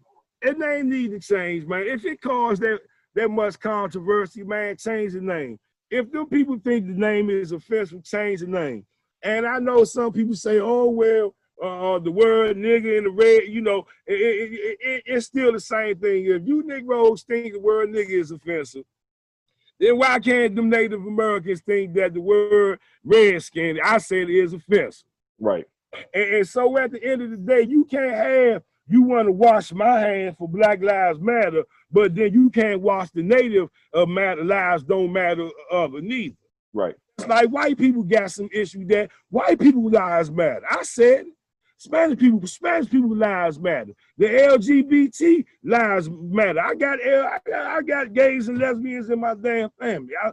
[0.43, 1.87] That name need to change, man.
[1.87, 2.79] If it caused that
[3.17, 5.59] that much controversy, man, change the name.
[5.91, 8.87] If them people think the name is offensive, change the name.
[9.23, 13.43] And I know some people say, "Oh well, uh, the word nigga in the red,"
[13.49, 16.27] you know, it, it, it, it- it's still the same thing.
[16.27, 18.85] If you Negroes think the word nigga is offensive,
[19.79, 25.05] then why can't them Native Americans think that the word redskin, I said, is offensive?
[25.39, 25.65] Right.
[26.15, 29.33] And, and so at the end of the day, you can't have you want to
[29.33, 34.05] wash my hand for Black Lives Matter, but then you can't wash the Native uh,
[34.05, 36.35] matter lives don't matter other neither.
[36.75, 36.95] Right.
[37.19, 40.63] It's like white people got some issue that white people lives matter.
[40.69, 41.27] I said
[41.81, 43.95] Spanish people, Spanish people lives matter.
[44.19, 46.61] The LGBT lives matter.
[46.61, 50.13] I got I got, I got gays and lesbians in my damn family.
[50.23, 50.33] I,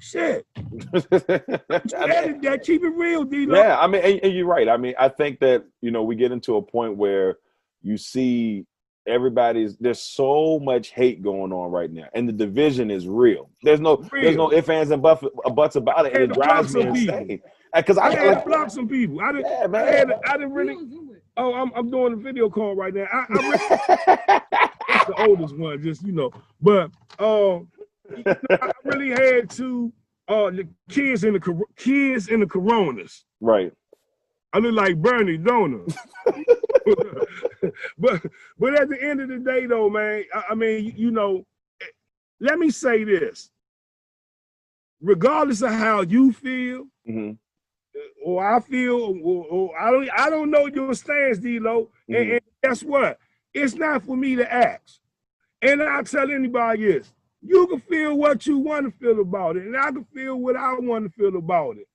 [0.00, 0.44] shit.
[0.56, 3.46] that, that keep it real, D.
[3.48, 4.68] Yeah, I mean, and, and you're right.
[4.68, 7.36] I mean, I think that you know we get into a point where
[7.82, 8.66] you see
[9.06, 13.50] everybody's there's so much hate going on right now, and the division is real.
[13.62, 14.24] There's no real.
[14.24, 15.22] there's no ifs ands and buff,
[15.54, 17.40] buts about it, and it drives me insane.
[17.74, 19.20] Because I, I, had to block some people.
[19.20, 19.50] I didn't.
[19.50, 19.86] Yeah, man.
[19.86, 20.76] I, had, I didn't really.
[21.36, 23.06] Oh, I'm I'm doing a video call right now.
[23.12, 23.58] I, I really,
[24.88, 26.32] that's the oldest one, just you know.
[26.60, 27.68] But um,
[28.26, 29.92] I really had to
[30.28, 33.24] uh the kids in the kids in the Coronas.
[33.40, 33.72] Right.
[34.52, 35.86] I look like Bernie, don't
[37.98, 38.22] but
[38.58, 41.44] but at the end of the day, though, man, I, I mean, you know,
[42.40, 43.50] let me say this.
[45.00, 47.32] Regardless of how you feel, mm-hmm.
[48.24, 51.90] Or I feel, or, or, I don't, I don't know your stance, D-Lo.
[52.10, 52.14] Mm-hmm.
[52.14, 53.18] And, and guess what?
[53.54, 55.00] It's not for me to ask.
[55.62, 59.64] And I tell anybody this: you can feel what you want to feel about it,
[59.66, 61.86] and I can feel what I want to feel about it.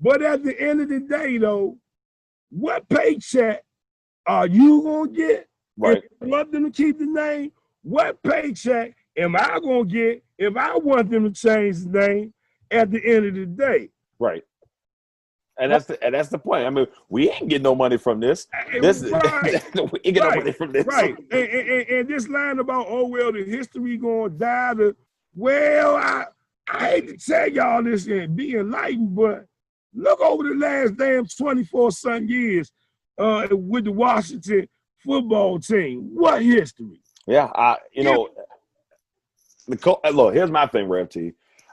[0.00, 1.78] But at the end of the day, though,
[2.50, 3.62] what paycheck
[4.26, 5.48] are you gonna get?
[5.76, 5.98] Right.
[5.98, 10.56] If you want them to keep the name, what paycheck am I gonna get if
[10.56, 12.34] I want them to change the name
[12.70, 13.90] at the end of the day?
[14.18, 14.42] Right.
[15.58, 16.66] And that's the and that's the point.
[16.66, 18.46] I mean, we ain't getting no money from this.
[18.80, 19.74] This right.
[19.92, 20.34] we ain't getting right.
[20.34, 20.86] no money from this.
[20.86, 21.16] Right.
[21.30, 24.74] And, and, and, this line about oh well, the history gonna die.
[25.34, 26.24] Well, I
[26.68, 29.44] I hate to tell y'all this and be enlightened, but
[29.94, 32.72] look over the last damn 24 some years
[33.18, 34.66] uh, with the Washington
[35.04, 36.10] football team.
[36.14, 37.00] What history?
[37.26, 38.28] Yeah, I you know
[39.68, 40.34] the look.
[40.34, 41.32] Here's my thing, Rev T.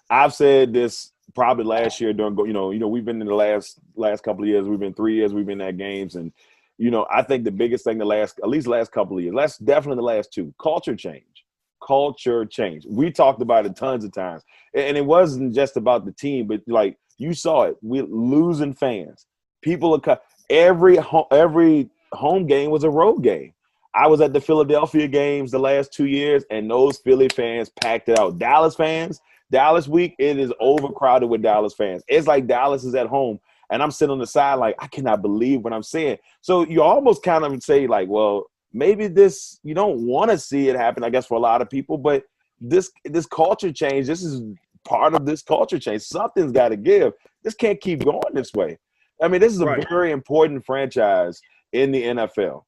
[0.10, 3.34] I've said this probably last year during you know you know we've been in the
[3.34, 6.16] last last couple of years we've been three years we've been at games.
[6.16, 6.34] And
[6.78, 9.34] you know I think the biggest thing the last at least last couple of years
[9.34, 11.46] last definitely the last two culture change
[11.88, 12.86] culture change.
[12.90, 14.44] We talked about it tons of times.
[14.74, 17.78] And it wasn't just about the team but like you saw it.
[17.82, 19.26] We losing fans.
[19.62, 20.98] People are cut every
[21.32, 23.54] every home game was a road game.
[23.96, 28.10] I was at the Philadelphia games the last two years, and those Philly fans packed
[28.10, 28.38] it out.
[28.40, 29.22] Dallas fans,
[29.52, 32.04] Dallas week, it is overcrowded with Dallas fans.
[32.08, 33.40] It's like Dallas is at home,
[33.72, 36.18] and I'm sitting on the side like I cannot believe what I'm seeing.
[36.42, 40.70] So you almost kind of say like, well, maybe this you don't want to see
[40.70, 41.04] it happen.
[41.04, 42.24] I guess for a lot of people, but
[42.62, 44.42] this this culture change, this is
[44.88, 46.04] part of this culture change.
[46.04, 47.14] Something's got to give.
[47.44, 48.78] This can't keep going this way.
[49.22, 49.90] I mean, this is a right.
[49.90, 51.42] very important franchise
[51.74, 52.64] in the NFL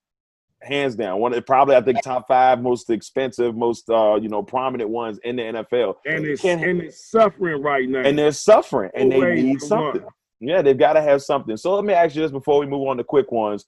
[0.62, 1.20] hands down.
[1.20, 5.20] One of probably I think top five most expensive, most uh, you know, prominent ones
[5.24, 5.96] in the NFL.
[6.06, 8.00] And it's and it's suffering right now.
[8.00, 10.04] And they're suffering and they need something.
[10.40, 11.56] Yeah, they've got to have something.
[11.58, 13.66] So let me ask you this before we move on to quick ones.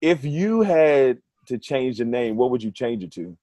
[0.00, 3.36] If you had to change the name, what would you change it to?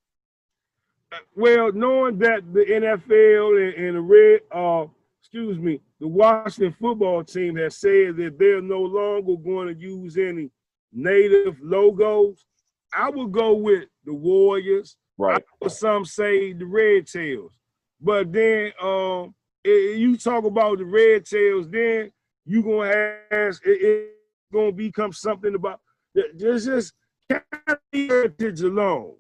[1.36, 4.86] Well, knowing that the NFL and, and the red uh
[5.28, 10.18] excuse me, the Washington football team has said that they're no longer going to use
[10.18, 10.50] any
[10.94, 12.46] native logos.
[12.94, 14.98] I would go with the Warriors.
[15.18, 15.44] Right.
[15.68, 17.54] Some say the Red Tails.
[18.00, 22.12] But then um it, you talk about the Red Tails, then
[22.46, 22.88] you gonna
[23.32, 24.12] have it, it
[24.54, 25.82] gonna become something about
[26.38, 26.94] just just
[27.92, 29.16] heritage alone.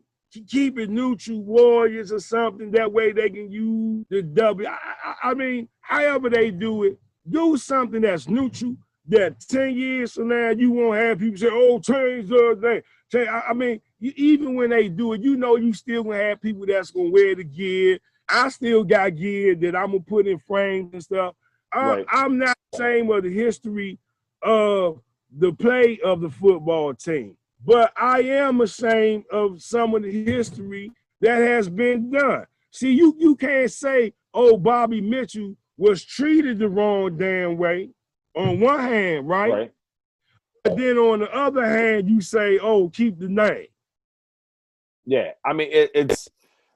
[0.47, 2.69] Keep it neutral Warriors or something.
[2.71, 4.67] That way they can use the W.
[4.67, 8.75] I, I, I mean, however they do it, do something that's neutral.
[9.09, 12.81] That 10 years from now, you won't have people say, oh, change the name.
[13.15, 16.65] I, mean, you, even when they do it, you know you still gonna have people
[16.65, 17.99] that's gonna wear the gear.
[18.29, 21.35] I still got gear that I'm gonna put in frames and stuff.
[21.71, 22.05] I, right.
[22.11, 23.97] I'm not ashamed of the history
[24.41, 25.01] of
[25.37, 30.91] the play of the football team, but I am ashamed of some of the history
[31.21, 32.45] that has been done.
[32.71, 37.89] See, you you can't say, "Oh, Bobby Mitchell was treated the wrong damn way."
[38.37, 39.51] On one hand, right?
[39.51, 39.71] right.
[40.63, 43.67] But then on the other hand, you say, "Oh, keep the name."
[45.05, 46.29] Yeah, I mean, it, it's.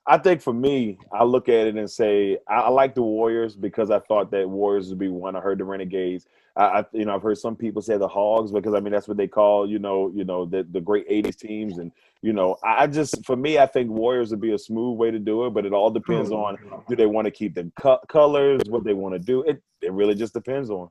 [0.07, 3.55] I think for me, I look at it and say I, I, like the Warriors
[3.55, 5.35] because I thought that Warriors would be one.
[5.35, 6.25] I heard the Renegades.
[6.55, 9.07] I, I, you know, I've heard some people say the Hogs because I mean that's
[9.07, 11.91] what they call you know, you know the the great '80s teams, and
[12.23, 15.19] you know, I just for me, I think Warriors would be a smooth way to
[15.19, 16.57] do it, but it all depends oh, on
[16.89, 19.43] do they want to keep the co- colors, what they want to do.
[19.43, 20.89] It it really just depends on.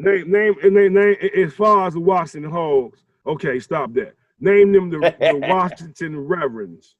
[0.00, 3.02] Name name and name, name as far as the Washington Hogs.
[3.26, 4.14] Okay, stop that.
[4.38, 6.94] Name them the, the Washington Reverends.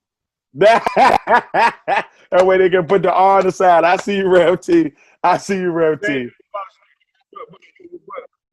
[0.53, 3.85] that way they can put the R on the side.
[3.85, 4.91] I see you, Rev T.
[5.23, 6.29] I see you, Rev T.
[7.33, 7.49] But,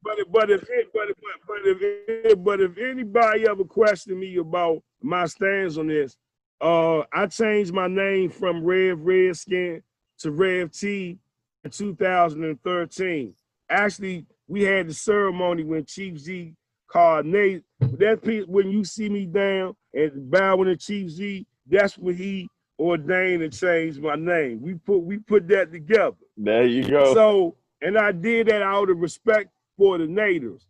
[0.04, 4.80] but, but if it, but, but, but if but if anybody ever question me about
[5.02, 6.16] my stance on this,
[6.60, 9.82] uh, I changed my name from Rev Redskin
[10.18, 11.18] to Rev T
[11.64, 13.34] in 2013.
[13.68, 16.54] Actually, we had the ceremony when Chief Z
[16.88, 17.62] called Nate.
[17.80, 22.48] That piece, when you see me down and bowing to Chief Z, that's when he
[22.78, 24.60] ordained and changed my name.
[24.60, 26.16] We put we put that together.
[26.36, 27.14] There you go.
[27.14, 30.66] So, and I did that out of respect for the natives.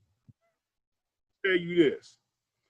[1.44, 2.16] Tell you this.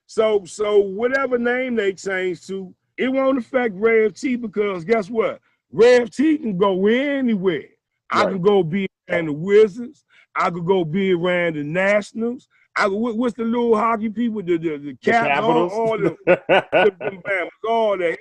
[0.07, 5.39] So, so whatever name they change to, it won't affect Rev T because guess what?
[5.71, 7.65] Rev T can go anywhere.
[8.09, 10.03] I can go be in the Wizards.
[10.35, 12.47] I could go be around the Nationals.
[12.75, 14.41] I what- what's the little hockey people?
[14.43, 15.73] The the, the, The cap, all, Capitals.
[15.73, 18.19] all the the all that.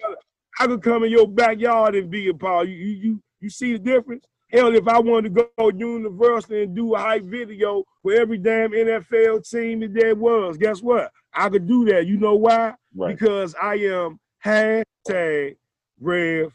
[0.58, 2.68] I could come in your backyard and be a part.
[2.68, 4.24] You, you you you see the difference?
[4.50, 8.70] Hell, if I wanted to go universal and do a hype video for every damn
[8.70, 11.10] NFL team that there was, guess what?
[11.34, 12.06] I could do that.
[12.06, 12.74] You know why?
[12.94, 13.18] right.
[13.18, 15.56] Because I am hashtag
[16.00, 16.52] Rev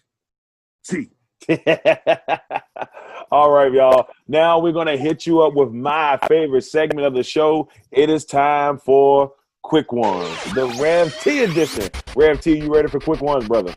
[0.86, 1.10] T.
[3.32, 4.08] All right, y'all.
[4.28, 7.70] Now we're gonna hit you up with my favorite segment of the show.
[7.92, 11.90] It is time for quick ones, the Rev T edition.
[12.16, 13.74] Rev T, you ready for quick ones, brother?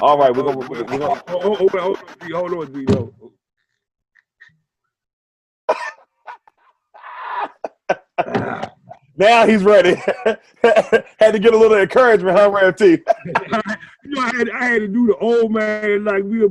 [0.00, 1.96] All right, we're gonna, gonna Hold, hold, hold, on,
[2.32, 3.14] hold on, D, hold
[8.18, 8.70] on.
[9.18, 9.94] now he's ready.
[10.24, 12.84] Had to get a little encouragement, huh, Rev T?
[12.90, 13.00] you
[13.50, 16.48] know, I had, I had to do the old man like we.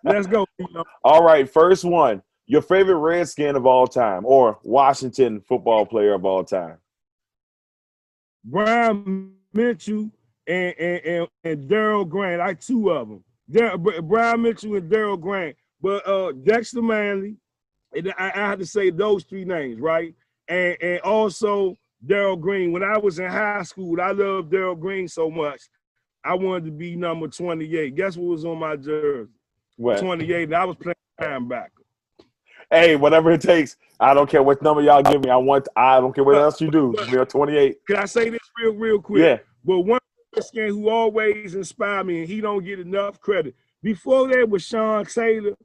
[0.04, 0.46] Let's go.
[0.58, 0.84] You know.
[1.04, 2.22] All right, first one.
[2.46, 6.78] Your favorite Redskin of all time, or Washington football player of all time?
[8.44, 10.10] Brian Mitchell
[10.46, 12.40] and and, and, and Darryl Grant.
[12.40, 13.22] I two of them.
[13.50, 15.56] Dar- Brian Mitchell and Darryl Grant.
[15.80, 17.36] But uh, Dexter Manley.
[17.94, 20.14] And I, I had to say those three names, right?
[20.48, 22.72] And and also Darrell Green.
[22.72, 25.60] When I was in high school, I loved Darrell Green so much.
[26.24, 27.94] I wanted to be number 28.
[27.94, 29.30] Guess what was on my jersey?
[29.76, 30.00] What?
[30.00, 30.44] 28.
[30.44, 31.68] And I was playing linebacker.
[32.70, 33.76] Hey, whatever it takes.
[33.98, 35.30] I don't care what number y'all give me.
[35.30, 35.68] I want.
[35.74, 36.94] I don't care what else you do.
[37.10, 37.86] We're 28.
[37.86, 39.22] Can I say this real, real quick?
[39.22, 39.38] Yeah.
[39.64, 40.00] But one
[40.34, 43.54] Redskin who always inspired me, and he don't get enough credit.
[43.82, 45.56] Before that was Sean Taylor,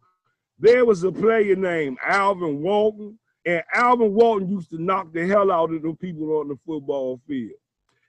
[0.64, 5.52] there was a player named Alvin Walton, and Alvin Walton used to knock the hell
[5.52, 7.52] out of the people on the football field.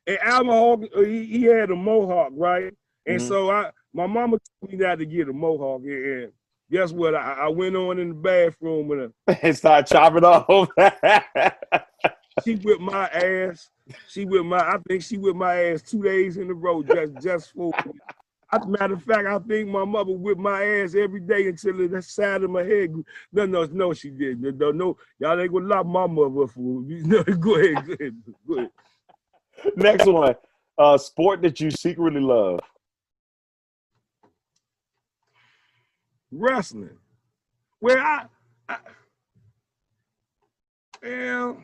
[0.06, 2.72] And Alvin Walton, uh, he, he had a mohawk, right?
[3.06, 3.26] And Mhm.
[3.28, 5.82] so I, my mama told me not to get a mohawk.
[5.82, 6.30] And
[6.70, 7.16] guess what?
[7.16, 8.90] I, I went on in the bathroom
[9.28, 10.68] and and start chopping off.
[12.44, 13.68] she whipped my ass.
[14.08, 14.58] She whipped my.
[14.60, 17.72] I think she whipped my ass two days in a row just just for.
[18.54, 21.88] As a matter of fact, I think my mother whipped my ass every day until
[21.88, 22.92] the side of my head.
[22.92, 24.58] grew- No, no, no, she didn't.
[24.58, 26.82] No, no, y'all ain't gonna lock my mother for.
[26.88, 28.70] No, go ahead, go ahead, go ahead.
[29.76, 30.34] Next one.
[30.76, 32.60] Uh, sport that you secretly love.
[36.30, 36.96] Wrestling.
[37.80, 38.26] Well, I,
[38.68, 38.76] I
[41.02, 41.62] well,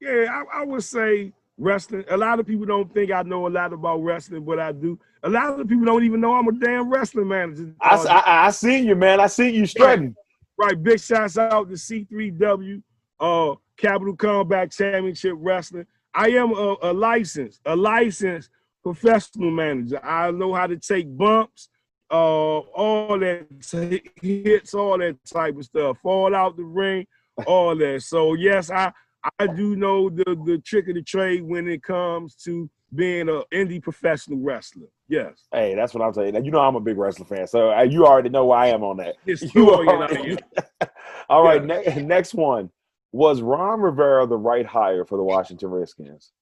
[0.00, 2.04] yeah, I, I would say wrestling.
[2.10, 4.98] A lot of people don't think I know a lot about wrestling, but I do.
[5.24, 7.74] A lot of people don't even know I'm a damn wrestling manager.
[7.80, 9.20] I, I, I seen you, man.
[9.20, 10.16] I see you strutting.
[10.58, 12.82] Right, big shouts out to C3W,
[13.20, 15.86] uh, Capital Combat Championship Wrestling.
[16.14, 18.50] I am a, a licensed, a licensed
[18.82, 20.04] professional manager.
[20.04, 21.68] I know how to take bumps,
[22.10, 27.06] uh, all that t- hits, all that type of stuff, fall out the ring,
[27.46, 28.02] all that.
[28.02, 28.92] So yes, I
[29.38, 33.42] I do know the the trick of the trade when it comes to being an
[33.52, 34.86] indie professional wrestler.
[35.08, 36.34] Yes, Hey, that's what I'm saying.
[36.34, 38.68] Now, you know I'm a big wrestling fan, so uh, you already know where I
[38.68, 39.14] am on that.
[39.26, 39.72] You.
[39.74, 40.38] I already-.
[41.28, 41.94] All right, Yeah.
[41.96, 42.70] ne- next one.
[43.12, 46.32] Was Ron Rivera the right hire for the Washington Redskins?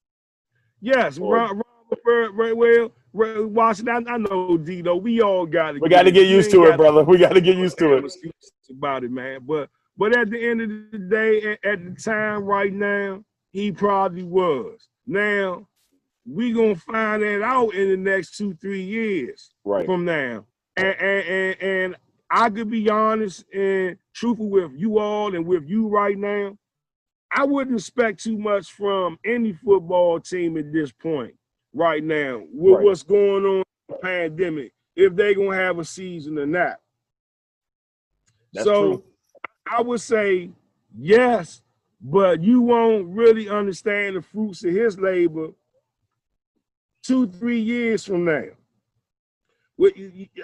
[0.80, 1.62] Yes, Or- Ron,
[2.07, 4.07] Ron, Ron, well, Washington.
[4.09, 4.94] I, I know, Dino.
[4.96, 5.80] We all got to.
[5.80, 7.03] We got to get used to it, brother.
[7.03, 8.05] We got to get used to it.
[8.70, 9.40] About it, man.
[9.44, 13.72] But but at the end of the day, at, at the time right now, he
[13.72, 14.86] probably was.
[15.09, 15.66] Now
[16.27, 19.87] we gonna find that out in the next two three years Right.
[19.87, 20.47] from now.
[20.77, 21.97] And and, and and
[22.31, 26.57] I could be honest and truthful with you all and with you right now.
[27.33, 31.35] I wouldn't expect too much from any football team at this point
[31.73, 32.85] right now with Right.
[32.85, 36.79] what's going on in the pandemic, if they're gonna have a season or not.
[38.53, 39.05] That's so true.
[39.71, 40.51] I would say
[40.99, 41.62] yes,
[42.01, 45.51] but you won't really understand the fruits of his labor
[47.11, 48.45] two, three years from now.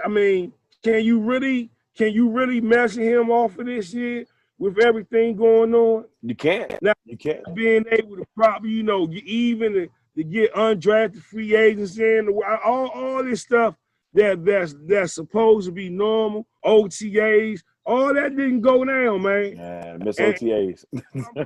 [0.04, 0.52] I mean,
[0.82, 4.24] can you really can you really measure him off of this year
[4.58, 6.06] with everything going on?
[6.22, 6.74] You can't.
[6.82, 7.54] Now, you can't.
[7.54, 12.28] Being able to probably, you know, even to, to get undrafted free agents in,
[12.64, 13.76] all, all this stuff
[14.14, 19.56] that that's that's supposed to be normal, OTAs, all that didn't go down, man.
[19.56, 20.84] Yeah, miss OTAs.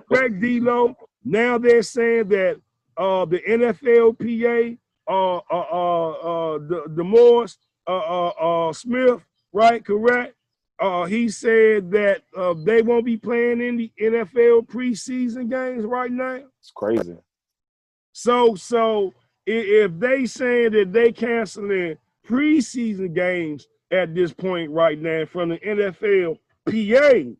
[0.08, 0.96] Greg D-Lo.
[1.24, 2.60] Now they're saying that
[2.96, 4.78] uh the NFLPA,
[5.10, 7.56] uh uh uh, uh the DeMaurice
[7.86, 9.20] uh, uh uh Smith,
[9.52, 9.84] right?
[9.84, 10.34] Correct.
[10.80, 16.10] Uh, he said that uh, they won't be playing in the NFL preseason games right
[16.10, 16.40] now.
[16.58, 17.16] It's crazy.
[18.12, 19.12] So, so
[19.44, 25.58] if they saying that they canceling preseason games at this point right now from the
[25.58, 27.30] NFL PA,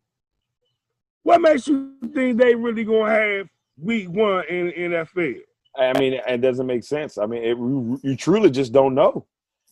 [1.22, 3.48] what makes you think they really gonna have
[3.78, 5.40] week one in the NFL?
[5.76, 7.18] I mean, it doesn't make sense.
[7.18, 7.56] I mean, it,
[8.02, 9.26] you truly just don't know.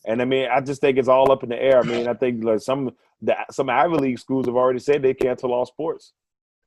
[0.06, 1.80] And I mean, I just think it's all up in the air.
[1.80, 5.14] I mean, I think like some the, some Ivy League schools have already said they
[5.14, 6.12] cancel all sports.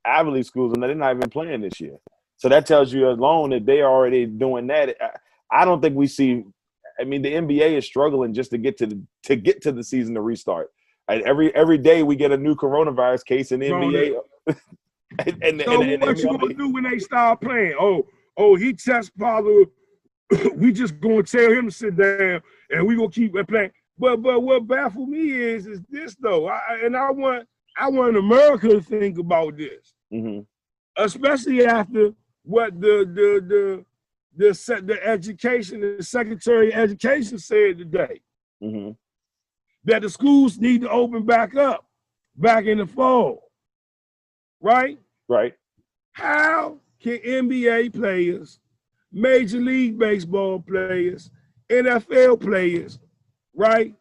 [0.04, 1.96] Ivy League schools, and they're not even playing this year.
[2.36, 4.96] So that tells you alone that they're already doing that.
[5.00, 6.44] I, I don't think we see.
[7.00, 9.82] I mean, the NBA is struggling just to get to the to get to the
[9.82, 10.70] season to restart.
[11.08, 14.20] And every every day we get a new coronavirus case in the NBA.
[15.26, 17.74] and, and, so and, what you gonna do when they start playing?
[17.78, 18.06] Oh,
[18.36, 19.68] oh, he test positive.
[20.56, 23.70] we just gonna tell him to sit down, and we gonna keep playing.
[23.98, 28.16] But but what baffles me is is this though, I, and I want I want
[28.16, 30.40] America to think about this, mm-hmm.
[30.96, 32.12] especially after
[32.44, 33.84] what the the the
[34.36, 38.20] the the education the secretary of education said today
[38.62, 38.92] mm-hmm.
[39.84, 41.86] that the schools need to open back up
[42.36, 43.50] back in the fall
[44.60, 45.54] right right
[46.12, 48.58] how can nba players
[49.12, 51.30] major league baseball players
[51.70, 52.98] nfl players
[53.54, 53.94] right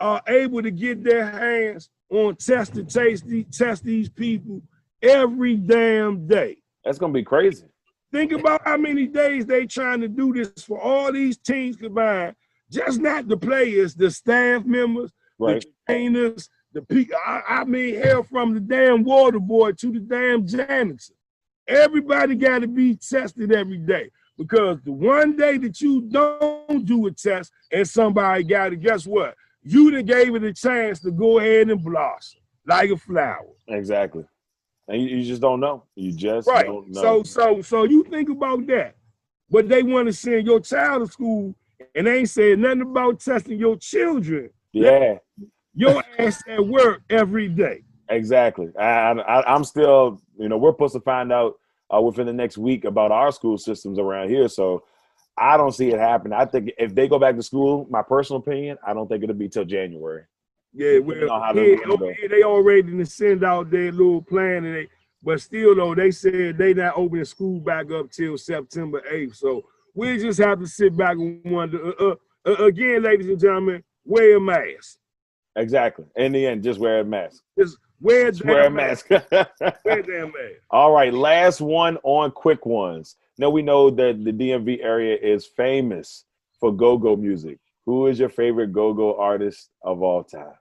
[0.00, 4.60] are able to get their hands on test to taste test these people
[5.02, 7.66] every damn day that's gonna be crazy
[8.12, 12.36] Think about how many days they trying to do this for all these teams combined.
[12.70, 15.62] Just not the players, the staff members, right.
[15.62, 17.16] the trainers, the people.
[17.26, 21.14] I, I mean, hell, from the damn water boy to the damn janitor.
[21.72, 27.06] Everybody got to be tested every day because the one day that you don't do
[27.06, 29.34] a test and somebody got it, guess what?
[29.62, 33.46] You done gave it a chance to go ahead and blossom like a flower.
[33.68, 34.24] Exactly
[34.88, 35.84] and you, you, just don't know.
[35.94, 36.66] You just right.
[36.66, 37.02] don't know.
[37.02, 38.94] So so so you think about that,
[39.50, 41.54] but they want to send your child to school,
[41.94, 44.50] and they ain't saying nothing about testing your children.
[44.72, 45.18] Yeah,
[45.74, 47.84] your ass at work every day.
[48.08, 48.68] Exactly.
[48.78, 51.54] I, I I'm still, you know, we're supposed to find out
[51.94, 54.48] uh, within the next week about our school systems around here.
[54.48, 54.84] So
[55.36, 56.32] I don't see it happen.
[56.32, 59.34] I think if they go back to school, my personal opinion, I don't think it'll
[59.34, 60.24] be till January.
[60.74, 64.88] Yeah, well, okay, they already send out their little plan, and they,
[65.22, 69.36] but still though, they said they not opening school back up till September 8th.
[69.36, 69.64] So
[69.94, 71.92] we just have to sit back and wonder.
[72.00, 72.14] Uh, uh,
[72.46, 74.98] uh, again, ladies and gentlemen, wear a mask.
[75.56, 76.06] Exactly.
[76.16, 77.42] In the end, just wear a mask.
[77.58, 79.10] Just wear, just wear a mask.
[79.10, 79.22] mask.
[79.84, 80.60] wear damn mask.
[80.70, 83.16] All right, last one on quick ones.
[83.38, 86.24] Now we know that the DMV area is famous
[86.60, 87.58] for go-go music.
[87.86, 90.54] Who is your favorite go-go artist of all time?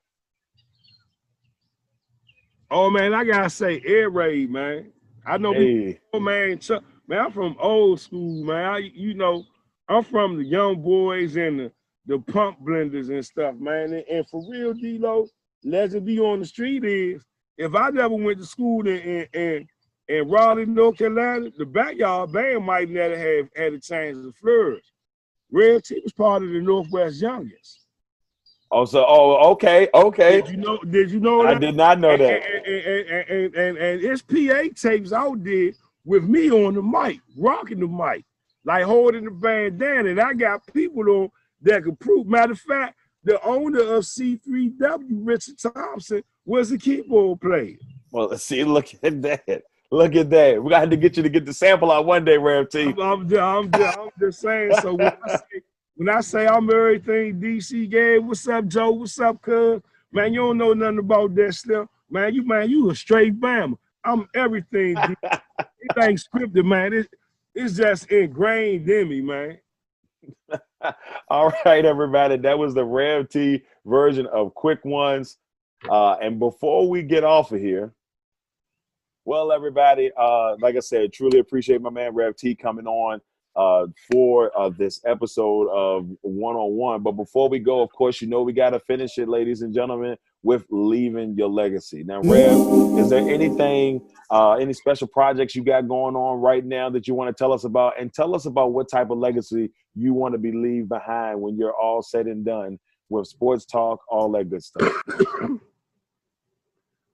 [2.70, 4.92] Oh man, I gotta say Air Raid, man.
[5.26, 5.94] I know hey.
[5.94, 6.58] people, man.
[6.58, 8.66] Chuck, man, I'm from old school, man.
[8.66, 9.44] I, you know,
[9.90, 11.72] I'm from the young boys and the,
[12.06, 13.94] the pump blenders and stuff, man.
[13.94, 15.28] And, and for real, D-Lo,
[15.64, 17.24] legend be on the street is
[17.62, 19.68] if I never went to school in, in,
[20.08, 24.86] in, Raleigh, North Carolina, the backyard band might never have had a chance to flourish.
[25.52, 27.78] Rev T was part of the Northwest Youngins.
[28.72, 30.42] Oh, so oh, okay, okay.
[30.42, 30.78] Did you know?
[30.78, 31.44] Did you know?
[31.44, 31.58] That?
[31.58, 32.22] I did not know that.
[32.22, 35.72] And and, and, and, and, and it's PA tapes out there
[36.06, 38.24] with me on the mic, rocking the mic,
[38.64, 41.32] like holding the bandana, and I got people on
[41.64, 42.28] that can prove.
[42.28, 47.78] Matter of fact, the owner of C3W, Richard Thompson, was a keyboard player.
[48.12, 48.64] Well, let's see.
[48.64, 49.64] Look at that.
[49.92, 50.64] Look at that.
[50.64, 52.84] We got to get you to get the sample out one day, Rev T.
[52.84, 54.72] I'm, I'm, I'm, I'm just saying.
[54.82, 55.62] So when I say
[55.96, 58.92] when I say I'm everything DC gave, what's up, Joe?
[58.92, 59.82] What's up, cuz?
[60.12, 61.88] Man, you don't know nothing about that stuff.
[62.10, 63.78] Man, you man, you a straight Bama.
[64.04, 64.98] I'm everything.
[65.24, 66.94] it ain't scripted, man.
[66.94, 67.08] It,
[67.54, 69.58] it's just ingrained in me, man.
[71.30, 72.38] All right, everybody.
[72.38, 75.38] That was the Rev T version of Quick Ones.
[75.90, 77.94] Uh, and before we get off of here,
[79.24, 83.22] Well, everybody, uh, like I said, truly appreciate my man Rev T coming on
[83.56, 87.04] uh, for uh, this episode of One on One.
[87.04, 89.74] But before we go, of course, you know we got to finish it, ladies and
[89.74, 92.04] gentlemen, with leaving your legacy.
[92.04, 94.02] Now, Rev, is there anything,
[94.32, 97.54] uh, any special projects you got going on right now that you want to tell
[97.54, 98.00] us about?
[98.00, 101.58] And tell us about what type of legacy you want to be leave behind when
[101.58, 102.80] you're all said and done
[103.10, 104.92] with sports talk, all that good stuff.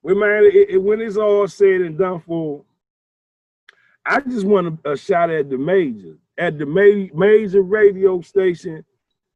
[0.08, 2.64] Well, man, it, it, when it's all said and done for,
[4.06, 8.86] I just want a, a shot at the major, at the ma- major radio station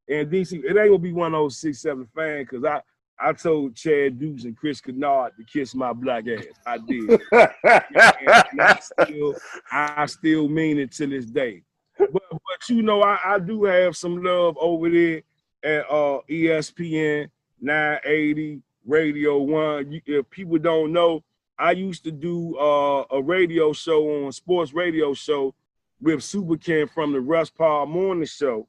[0.08, 0.64] in DC.
[0.64, 2.82] It ain't gonna be one of those six, seven fans because I
[3.20, 6.46] I told Chad Dukes and Chris Kinard to kiss my black ass.
[6.66, 7.10] I did.
[7.34, 9.36] and I still
[9.70, 11.64] I still mean it to this day.
[12.00, 15.22] But but you know, I, I do have some love over there
[15.66, 19.92] at uh ESPN 980 Radio One.
[19.92, 21.24] You, if people don't know,
[21.58, 25.54] I used to do uh, a radio show on sports radio show
[26.02, 28.68] with Super Ken from the Russ Parr Morning Show.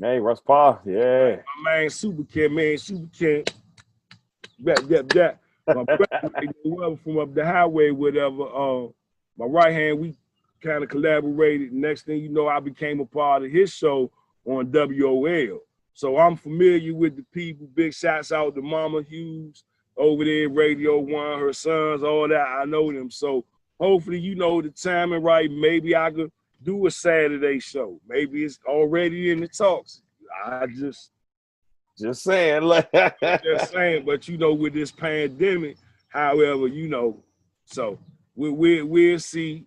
[0.00, 1.36] Hey, Russ Parr, yeah.
[1.64, 3.44] My man, Super Ken, man, Super Ken.
[4.60, 5.38] That, that, that.
[5.66, 8.44] My brother, from up the highway, whatever.
[8.44, 8.88] Uh,
[9.36, 10.16] my right hand, we
[10.62, 11.72] kind of collaborated.
[11.72, 14.10] Next thing you know, I became a part of his show
[14.44, 15.60] on WOL.
[15.94, 17.68] So I'm familiar with the people.
[17.74, 19.64] Big shouts out to Mama Hughes
[19.96, 22.46] over there, Radio One, her sons, all that.
[22.48, 23.10] I know them.
[23.10, 23.44] So
[23.78, 25.50] hopefully, you know the timing right.
[25.50, 26.32] Maybe I could
[26.62, 28.00] do a Saturday show.
[28.08, 30.02] Maybe it's already in the talks.
[30.44, 31.10] I just
[31.98, 32.62] just saying,
[33.22, 34.04] just saying.
[34.04, 35.76] But you know, with this pandemic,
[36.08, 37.22] however, you know,
[37.66, 37.98] so
[38.34, 39.66] we we we'll see,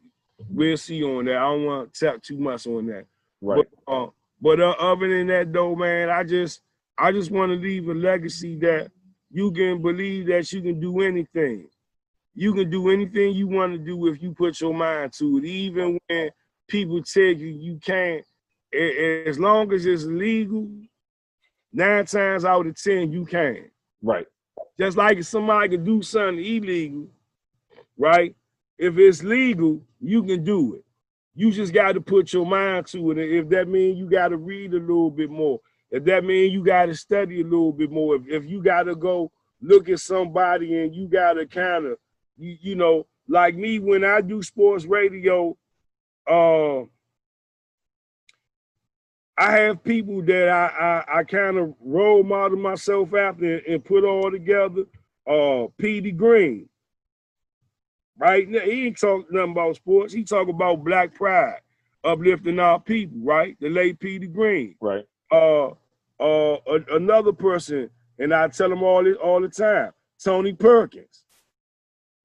[0.49, 1.38] we'll see on that.
[1.38, 3.05] I don't want to tap too much on that.
[3.41, 3.63] Right.
[3.86, 4.07] But, uh,
[4.42, 6.62] but uh, other than that, though, man, I just
[6.98, 8.92] I just want to leave a legacy that
[9.30, 11.68] you can believe that you can do anything.
[12.34, 15.46] You can do anything you want to do if you put your mind to it,
[15.46, 16.30] even when
[16.68, 18.24] people tell you you can't.
[19.28, 20.70] As long as it's legal,
[21.72, 23.70] nine times out of ten you can.
[24.02, 24.28] Right.
[24.80, 27.08] Just like if somebody can do something illegal,
[27.98, 28.36] right?
[28.78, 30.85] If it's legal, you can do it.
[31.36, 33.18] You just got to put your mind to it.
[33.18, 35.60] If that means you got to read a little bit more,
[35.92, 38.84] if that means you got to study a little bit more, if, if you got
[38.84, 39.32] to go
[39.62, 41.98] look at somebody and you got to kind of,
[42.38, 45.58] you, you know, like me when I do sports radio,
[46.30, 46.82] uh,
[49.38, 53.84] I have people that I I, I kind of role model myself after and, and
[53.84, 54.86] put all together.
[55.28, 56.70] Uh, Petey Greene,
[58.18, 58.47] right?
[58.47, 60.13] Now, he ain't talk nothing about sports.
[60.13, 61.59] He talk about black pride,
[62.03, 63.57] uplifting our people, right?
[63.59, 64.76] The late Petey Greene.
[64.82, 65.05] Right.
[65.32, 65.70] Uh
[66.20, 66.57] uh
[66.91, 67.89] another person,
[68.20, 69.91] and I tell him all this all the time,
[70.24, 71.24] Tony Perkins.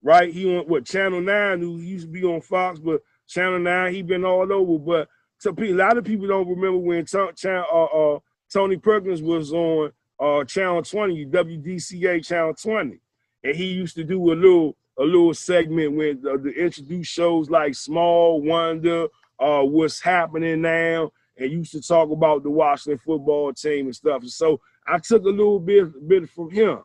[0.03, 0.33] Right?
[0.33, 4.03] He on what Channel 9 who used to be on Fox, but Channel 9, he
[4.03, 4.79] been all over.
[4.79, 8.19] But so people a lot of people don't remember when uh, uh,
[8.53, 13.01] Tony Perkins was on uh, Channel 20, WDCA Channel 20.
[13.45, 17.49] And he used to do a little a little segment with uh, the introduce shows
[17.49, 19.07] like Small Wonder,
[19.39, 24.21] uh, what's happening now, and used to talk about the Washington football team and stuff.
[24.23, 26.81] And so I took a little bit bit from him,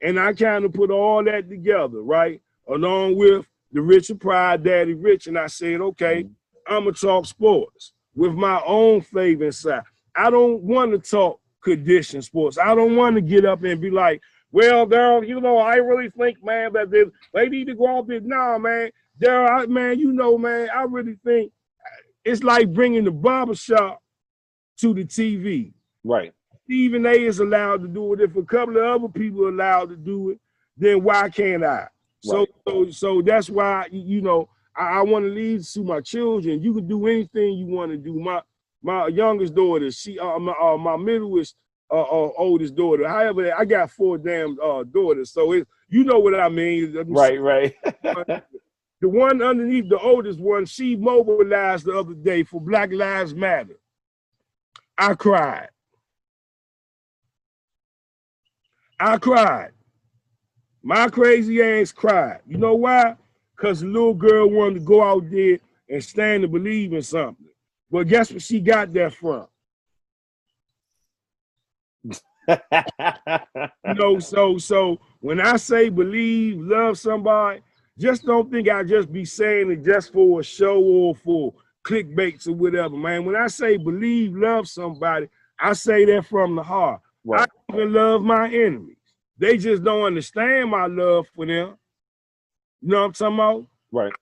[0.00, 4.94] and I kind of put all that together, right, along with the Richard Pryor Daddy
[4.94, 6.26] Rich, and I said, okay,
[6.66, 9.82] I'm gonna talk sports with my own flavor inside.
[10.16, 12.56] I don't want to talk condition sports.
[12.56, 16.10] I don't want to get up and be like, well, Daryl, you know, I really
[16.10, 18.20] think, man, that they, they need to go out there.
[18.20, 18.90] Nah, man,
[19.20, 21.52] Daryl, man, you know, man, I really think
[22.24, 24.00] it's like bringing the barbershop
[24.78, 25.72] to the TV.
[26.04, 26.32] Right.
[26.64, 28.20] Stephen A is allowed to do it.
[28.20, 30.40] If a couple of other people are allowed to do it,
[30.76, 31.68] then why can't I?
[31.68, 31.88] Right.
[32.22, 36.62] So, so, so that's why you know I, I want to lead to my children.
[36.62, 38.18] You can do anything you want to do.
[38.18, 38.42] My
[38.82, 41.56] my youngest daughter, she uh, my, uh, my middlest
[41.90, 43.08] uh, uh, oldest daughter.
[43.08, 46.94] However, I got four damn uh, daughters, so it, you know what I mean.
[47.08, 47.74] Right, right.
[49.00, 53.78] the one underneath the oldest one, she mobilized the other day for Black Lives Matter.
[54.96, 55.68] I cried.
[59.00, 59.70] I cried.
[60.82, 62.40] My crazy ass cried.
[62.46, 63.16] You know why?
[63.56, 65.58] Because the little girl wanted to go out there
[65.88, 67.46] and stand and believe in something.
[67.90, 69.46] But guess what she got that from?
[73.86, 77.60] you know, so so when I say believe, love somebody,
[77.98, 82.48] just don't think I just be saying it just for a show or for clickbaits
[82.48, 83.24] or whatever, man.
[83.24, 85.28] When I say believe, love somebody,
[85.60, 87.00] I say that from the heart.
[87.24, 87.48] Right.
[87.70, 88.96] I even love my enemies.
[89.38, 91.76] They just don't understand my love for them.
[92.82, 93.66] You know what I'm talking about?
[93.92, 94.12] Right.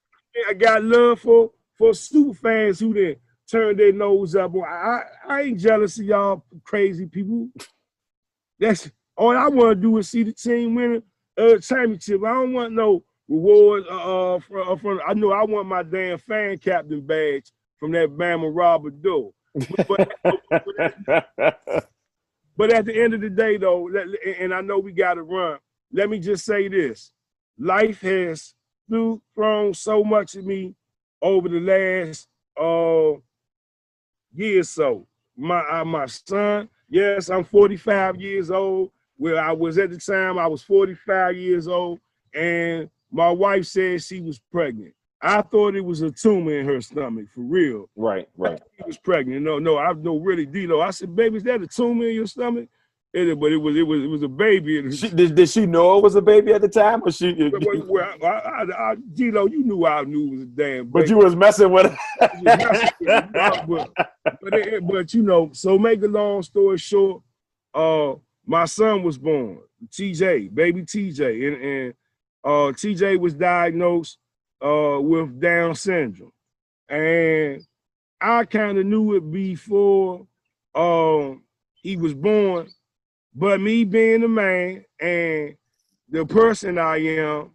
[0.49, 3.17] I got love for for super fans who then
[3.51, 4.53] turn their nose up.
[4.57, 7.49] I, I, I ain't jealous of y'all crazy people.
[8.59, 11.03] That's all I want to do is see the team win
[11.37, 12.23] a championship.
[12.25, 15.83] I don't want no rewards uh, uh from, uh, from I know I want my
[15.83, 18.95] damn fan captain badge from that Bama Robert.
[19.03, 20.11] But,
[21.07, 21.29] but,
[22.57, 23.89] but at the end of the day, though,
[24.39, 25.59] and I know we got to run.
[25.93, 27.11] Let me just say this:
[27.59, 28.55] life has
[28.89, 30.75] thrown so much at me
[31.23, 32.29] over the last
[32.61, 33.19] uh
[34.35, 35.07] year or so.
[35.37, 38.91] My uh, my son, yes, I'm 45 years old.
[39.19, 42.01] Where I was at the time, I was 45 years old,
[42.35, 44.93] and my wife said she was pregnant.
[45.23, 47.89] I thought it was a tumor in her stomach for real.
[47.97, 48.61] Right, right.
[48.77, 49.43] She was pregnant.
[49.43, 50.83] No, no, I know really D-Lo.
[50.83, 52.69] I said, baby, is that a tumor in your stomach?
[53.19, 54.95] It, but it was it was it was a baby.
[54.95, 57.51] She, did, did she know it was a baby at the time, or she?
[57.51, 60.85] Well, well, I, I, I, D-Lo, you knew I knew it was a damn.
[60.85, 60.91] Baby.
[60.93, 62.95] But you was messing with it.
[63.67, 63.91] but,
[64.43, 67.23] but, it, but you know, so make a long story short,
[67.73, 71.95] uh, my son was born, TJ, baby TJ, and and
[72.45, 74.19] uh, TJ was diagnosed
[74.63, 76.33] uh, with Down syndrome,
[76.87, 77.63] and
[78.21, 80.27] I kind of knew it before
[80.75, 81.45] um,
[81.77, 82.69] he was born
[83.37, 85.57] but me being a man and
[86.09, 87.51] the person I am,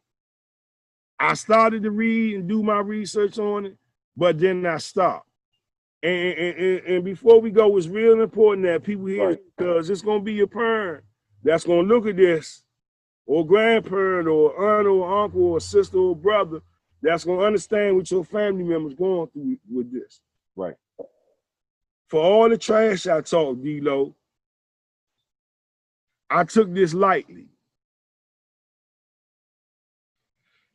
[1.20, 3.78] I started to read and do my research on it,
[4.16, 5.28] but then I stopped.
[6.04, 10.22] And, and, and before we go, it's real important that people hear because it's gonna
[10.22, 11.04] be your parent
[11.44, 12.64] that's gonna look at this,
[13.26, 16.62] or grandparent, or aunt, or uncle, or sister, or brother
[17.02, 20.22] that's gonna understand what your family members going through with this.
[20.56, 20.76] Right.
[22.08, 24.16] For all the trash I talk, D-Lo,
[26.32, 27.48] I took this lightly.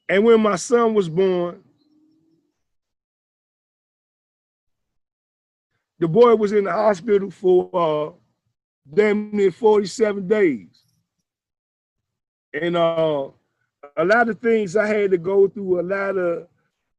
[0.07, 1.65] And when my son was born,
[5.99, 8.13] the boy was in the hospital for uh,
[8.93, 10.69] damn near 47 days.
[12.53, 13.31] And uh,
[13.97, 16.49] a lot of things I had to go through, a lot of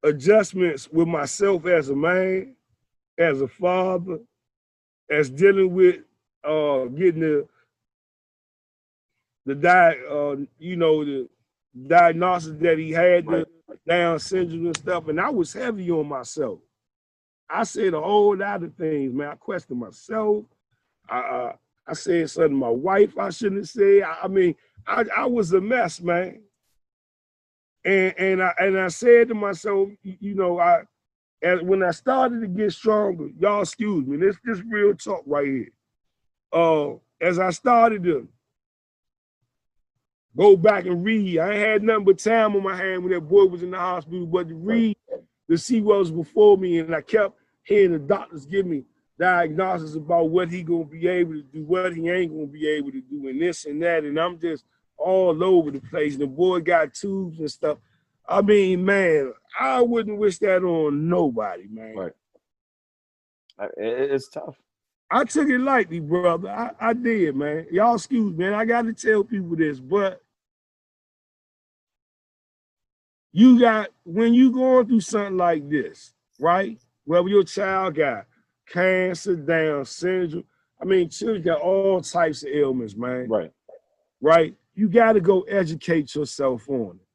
[0.04, 2.56] adjustments with myself as a man,
[3.20, 4.20] as a father,
[5.10, 5.98] as dealing with
[6.44, 7.48] uh, getting the
[9.48, 11.30] the di uh, you know, the
[11.88, 13.48] diagnosis that he had, the
[13.88, 16.60] Down syndrome and stuff, and I was heavy on myself.
[17.50, 19.30] I said a whole lot of things, man.
[19.30, 20.44] I questioned myself.
[21.10, 21.54] I uh,
[21.88, 24.02] I said something to my wife I shouldn't have said.
[24.02, 24.54] I, I mean,
[24.86, 26.42] I, I was a mess, man.
[27.86, 30.82] And and I and I said to myself, you know, I
[31.42, 35.48] as when I started to get stronger, y'all excuse me, this this real talk right
[35.48, 35.72] here.
[36.52, 38.28] Uh, as I started to
[40.38, 41.40] go back and read.
[41.40, 43.78] I ain't had nothing but time on my hand when that boy was in the
[43.78, 44.96] hospital, but to read
[45.50, 48.84] to see what was before me, and I kept hearing the doctors give me
[49.20, 52.92] diagnosis about what he gonna be able to do, what he ain't gonna be able
[52.92, 54.64] to do, and this and that, and I'm just
[54.98, 56.14] all over the place.
[56.14, 57.78] And the boy got tubes and stuff.
[58.28, 61.96] I mean, man, I wouldn't wish that on nobody, man.
[61.96, 62.12] Right.
[63.78, 64.58] It's tough.
[65.10, 66.50] I took it lightly, brother.
[66.50, 67.66] I, I did, man.
[67.72, 68.54] Y'all excuse me, man.
[68.54, 70.22] I got to tell people this, but
[73.38, 76.82] you got when you going through something like this, right?
[77.06, 78.26] Well, your child got
[78.68, 80.44] cancer, Down syndrome.
[80.82, 83.28] I mean, children got all types of ailments, man.
[83.30, 83.52] Right.
[84.22, 84.56] Right.
[84.74, 87.08] You got to go educate yourself on it.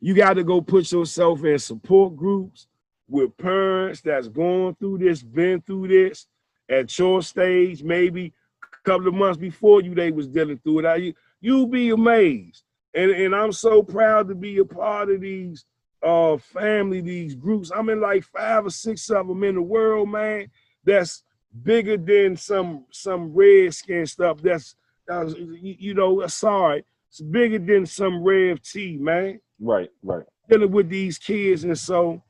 [0.00, 2.68] You got to go put yourself in support groups
[3.08, 6.28] with parents that's going through this, been through this
[6.70, 11.02] at your stage, maybe a couple of months before you, they was dealing through it.
[11.02, 12.62] You, you'll be amazed
[12.96, 15.64] and and I'm so proud to be a part of these
[16.02, 17.70] uh family, these groups.
[17.74, 20.48] I'm in like five or six of them in the world, man.
[20.84, 21.22] That's
[21.62, 24.40] bigger than some some redskin stuff.
[24.42, 24.74] That's
[25.10, 29.40] uh, you, you know, sorry, it's bigger than some Rev T, man.
[29.60, 30.24] Right, right.
[30.50, 32.22] Dealing with these kids, and so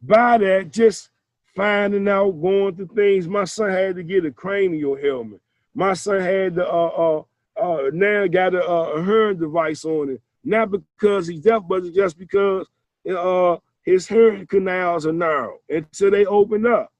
[0.00, 1.10] by that, just
[1.54, 3.28] finding out, going through things.
[3.28, 5.40] My son had to get a cranial helmet.
[5.74, 7.22] My son had to uh
[7.62, 11.84] uh uh, now got a, a hearing device on it, not because he's deaf, but
[11.92, 12.66] just because
[13.08, 16.92] uh, his hearing canals are narrow until they open up.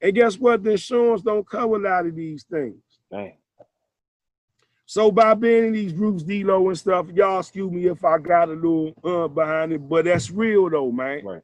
[0.00, 0.62] And guess what?
[0.62, 2.82] The insurance don't cover a lot of these things.
[3.10, 3.34] Dang.
[4.86, 8.48] So by being in these groups, D-Lo and stuff, y'all excuse me if I got
[8.48, 11.24] a little uh behind it, but that's real though, man.
[11.24, 11.42] Right.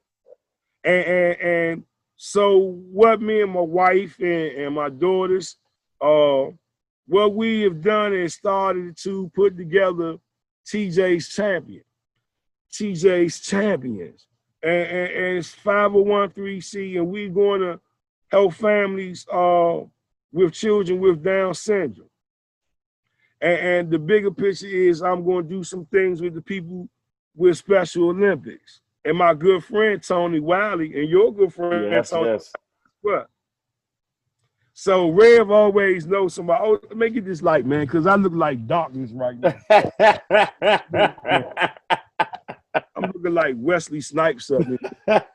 [0.83, 1.85] And and, and
[2.17, 2.59] so
[2.91, 5.57] what me and my wife and, and my daughters
[6.01, 6.47] uh
[7.07, 10.17] what we have done is started to put together
[10.67, 11.85] TJ's champion.
[12.75, 14.27] TJ's Champions.
[14.63, 17.81] And, and, and it's 501c, and we're going to
[18.31, 19.81] help families uh,
[20.33, 22.09] with children with Down syndrome.
[23.41, 26.89] And, and the bigger picture is I'm going to do some things with the people
[27.37, 28.81] with Special Olympics.
[29.05, 32.53] And my good friend Tony Wyllie and your good friend Yes, Tony yes.
[33.03, 33.29] what?
[34.77, 36.65] So Rev always knows somebody.
[36.65, 39.55] Oh, make it this light, man, because I look like darkness right now.
[42.97, 44.63] I'm looking like Wesley Snipes up
[45.07, 45.27] there.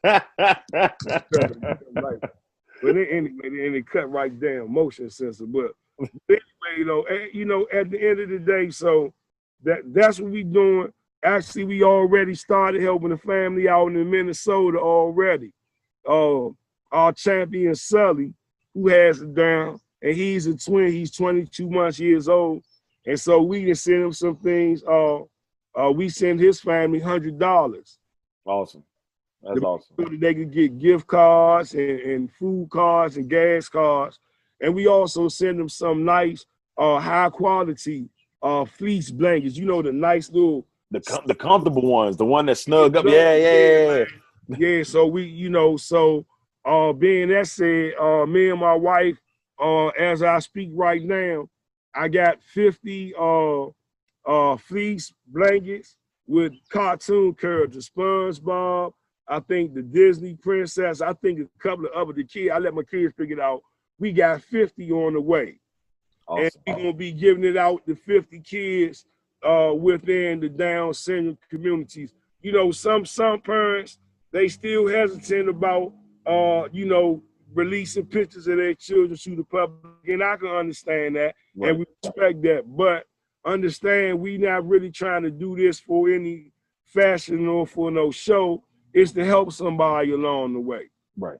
[1.96, 2.20] Like,
[2.82, 5.46] but anyway, and it cut right down, motion sensor.
[5.46, 5.72] But
[6.30, 6.42] anyway,
[6.78, 9.14] you know, you know, at the end of the day, so
[9.64, 10.92] that that's what we doing.
[11.24, 15.54] Actually, we already started helping the family out in Minnesota already.
[16.08, 16.50] Uh,
[16.92, 18.34] our champion Sully,
[18.80, 20.91] who has it down, and he's a twin.
[20.91, 22.63] He's 22 months years old,
[23.05, 24.84] and so we can send him some things.
[24.84, 25.19] Uh,
[25.75, 27.99] uh, we send his family hundred dollars
[28.45, 28.84] awesome.
[29.41, 29.95] That's awesome.
[29.97, 34.19] so that they could get gift cards and, and food cards and gas cards.
[34.59, 36.45] And we also send them some nice,
[36.77, 38.09] uh, high quality
[38.41, 39.57] uh fleece blankets.
[39.57, 43.05] You know, the nice little The com- the comfortable ones, the one that snug up.
[43.05, 44.05] Yeah, yeah, yeah.
[44.49, 44.57] yeah.
[44.57, 44.84] yeah.
[44.84, 46.25] So we, you know, so
[46.70, 49.17] uh being that said, uh me and my wife,
[49.61, 51.49] uh as I speak right now,
[51.93, 53.65] I got 50 uh
[54.26, 55.95] uh fleece blankets
[56.28, 58.93] with cartoon characters, SpongeBob,
[59.28, 62.74] I think the Disney princess, I think a couple of other the kids, I let
[62.74, 63.61] my kids figure it out.
[63.97, 65.59] We got 50 on the way.
[66.30, 69.05] And we're gonna be giving it out to 50 kids
[69.43, 72.13] uh within the Down syndrome communities.
[72.41, 73.97] You know, some some parents
[74.32, 75.93] they still hesitant about
[76.30, 77.21] uh, you know,
[77.53, 81.69] releasing pictures of their children to the public, and I can understand that, Right.
[81.69, 82.63] and we respect that.
[82.67, 83.05] But
[83.45, 86.51] understand, we not really trying to do this for any
[86.86, 88.63] fashion or for no show.
[88.93, 90.89] It's to help somebody along the way.
[91.17, 91.38] Right.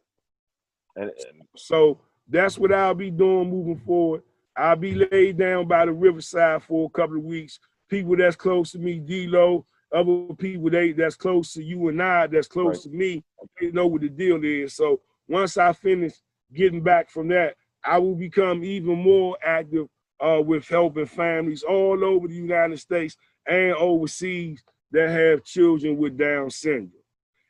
[0.96, 4.22] And, and So that's what I'll be doing moving forward.
[4.56, 7.60] I'll be laid down by the riverside for a couple of weeks.
[7.88, 12.28] People that's close to me, D-Lo, other people they that's close to you and I,
[12.28, 13.24] that's close to me,
[13.60, 14.76] they know what the deal is.
[14.76, 16.14] So once I finish
[16.54, 19.88] getting back from that, I will become even more active
[20.20, 23.16] uh, with helping families all over the United States
[23.48, 26.92] and overseas that have children with Down syndrome.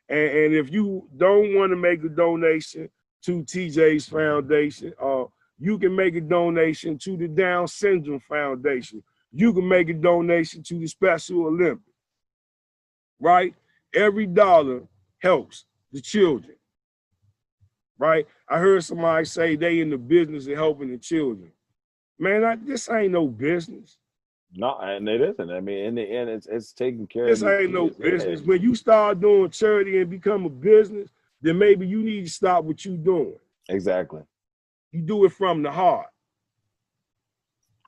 [0.08, 2.88] And, and if you don't want to make a donation
[3.22, 5.24] to TJ's Foundation, uh,
[5.58, 9.02] you can make a donation to the Down Syndrome Foundation.
[9.32, 11.89] You can make a donation to the Special Olympics.
[13.20, 13.54] Right?
[13.94, 14.82] Every dollar
[15.20, 16.56] helps the children.
[17.98, 18.26] Right?
[18.48, 21.52] I heard somebody say they in the business of helping the children.
[22.18, 23.96] Man, I, this ain't no business.
[24.54, 25.50] no, and it isn't.
[25.50, 27.48] I mean, in the end, it's it's taking care This of.
[27.48, 28.40] these ain't no business.
[28.42, 31.08] When you start doing charity and become a business,
[31.42, 33.36] then maybe you need to stop what you're doing.
[33.68, 34.22] Exactly.
[34.92, 36.08] You do it from the heart.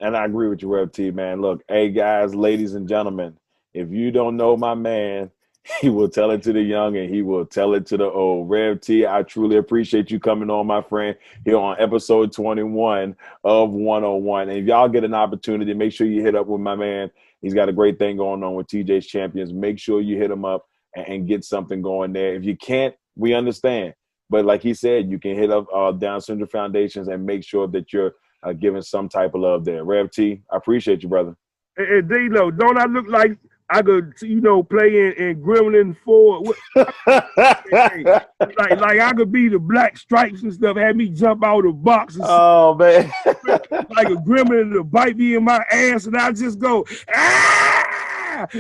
[0.01, 1.41] And I agree with you, Rev T, man.
[1.41, 3.37] Look, hey guys, ladies and gentlemen,
[3.75, 5.31] if you don't know my man,
[5.81, 8.51] he will tell it to the young and he will tell it to the old.
[8.51, 13.71] Rev T, I truly appreciate you coming on, my friend, here on episode 21 of
[13.71, 14.49] 101.
[14.49, 17.11] And if y'all get an opportunity, make sure you hit up with my man.
[17.41, 19.53] He's got a great thing going on with TJ's Champions.
[19.53, 22.35] Make sure you hit him up and, get something going there.
[22.35, 23.95] If you can't, we understand.
[24.31, 27.67] But like he said, you can hit up uh, Down Syndrome Foundations and make sure
[27.69, 29.85] that you're uh, giving some type of love there.
[29.85, 31.37] Rev T, I appreciate you, brother.
[31.77, 33.37] And, and D-Lo, don't I look like
[33.73, 36.43] I could, you know, play in, in Gremlin 4?
[36.77, 41.83] Like, like I could be the black stripes and stuff, have me jump out of
[41.83, 42.21] boxes.
[42.25, 46.85] oh man, like a gremlin to bite me in my ass, and I just go,
[47.15, 48.47] ah!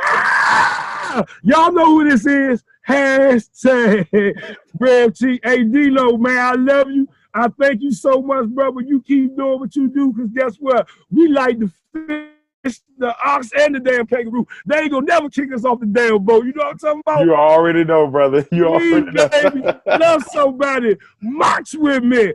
[0.00, 1.24] Ah!
[1.42, 2.62] Y'all know who this is?
[2.88, 5.40] Hashtag Rev T.
[5.42, 7.08] Hey, D-Lo, man, I love you.
[7.34, 8.80] I thank you so much, brother.
[8.80, 10.88] You keep doing what you do, because guess what?
[11.10, 12.28] We like the fish,
[12.64, 14.46] the ox, and the damn kangaroo.
[14.66, 16.44] They ain't gonna never kick us off the damn boat.
[16.44, 17.24] You know what I'm talking about?
[17.24, 18.46] you already know, brother.
[18.52, 19.80] You already Please, baby, know.
[19.86, 20.96] love somebody.
[21.20, 22.32] March with me.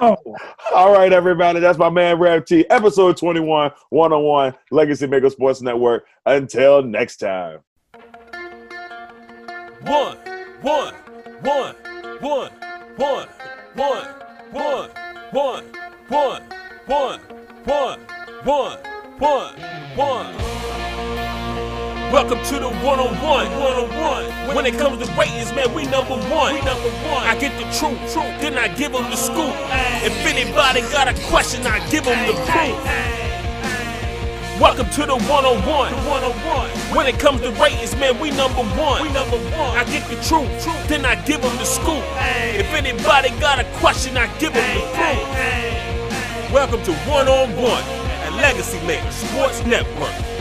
[0.00, 0.16] Oh.
[0.72, 1.60] All right, everybody.
[1.60, 2.64] That's my man, Rev T.
[2.70, 6.06] Episode 21, 101, Legacy Maker Sports Network.
[6.26, 7.58] Until next time.
[9.82, 10.16] One,
[10.62, 10.94] one,
[11.42, 11.74] one,
[12.20, 12.50] one,
[12.96, 13.28] one,
[13.76, 14.08] one,
[14.52, 14.90] one,
[15.32, 15.62] one,
[16.10, 16.42] one,
[16.88, 17.20] one,
[17.66, 18.00] one,
[18.44, 18.78] one,
[19.20, 19.52] one,
[19.96, 20.34] one.
[22.10, 24.56] Welcome to the one-on-one, one-on-one.
[24.56, 26.54] When it comes to ratings, man, we number one.
[26.54, 27.22] We number one.
[27.28, 29.52] I get the truth, truth, then I give them the scoop.
[30.00, 32.80] If anybody got a question, I give them the proof.
[34.58, 35.92] Welcome to the one-on-one.
[36.08, 36.70] one-on-one.
[36.96, 39.02] When it comes to ratings, man, we number one.
[39.02, 39.76] We number one.
[39.76, 40.88] I get the truth, truth.
[40.88, 42.02] then I give them the scoop.
[42.56, 46.52] If anybody got a question, I give them the proof.
[46.52, 47.99] Welcome to one-on-one
[48.36, 50.39] Legacy Maker Sports Network.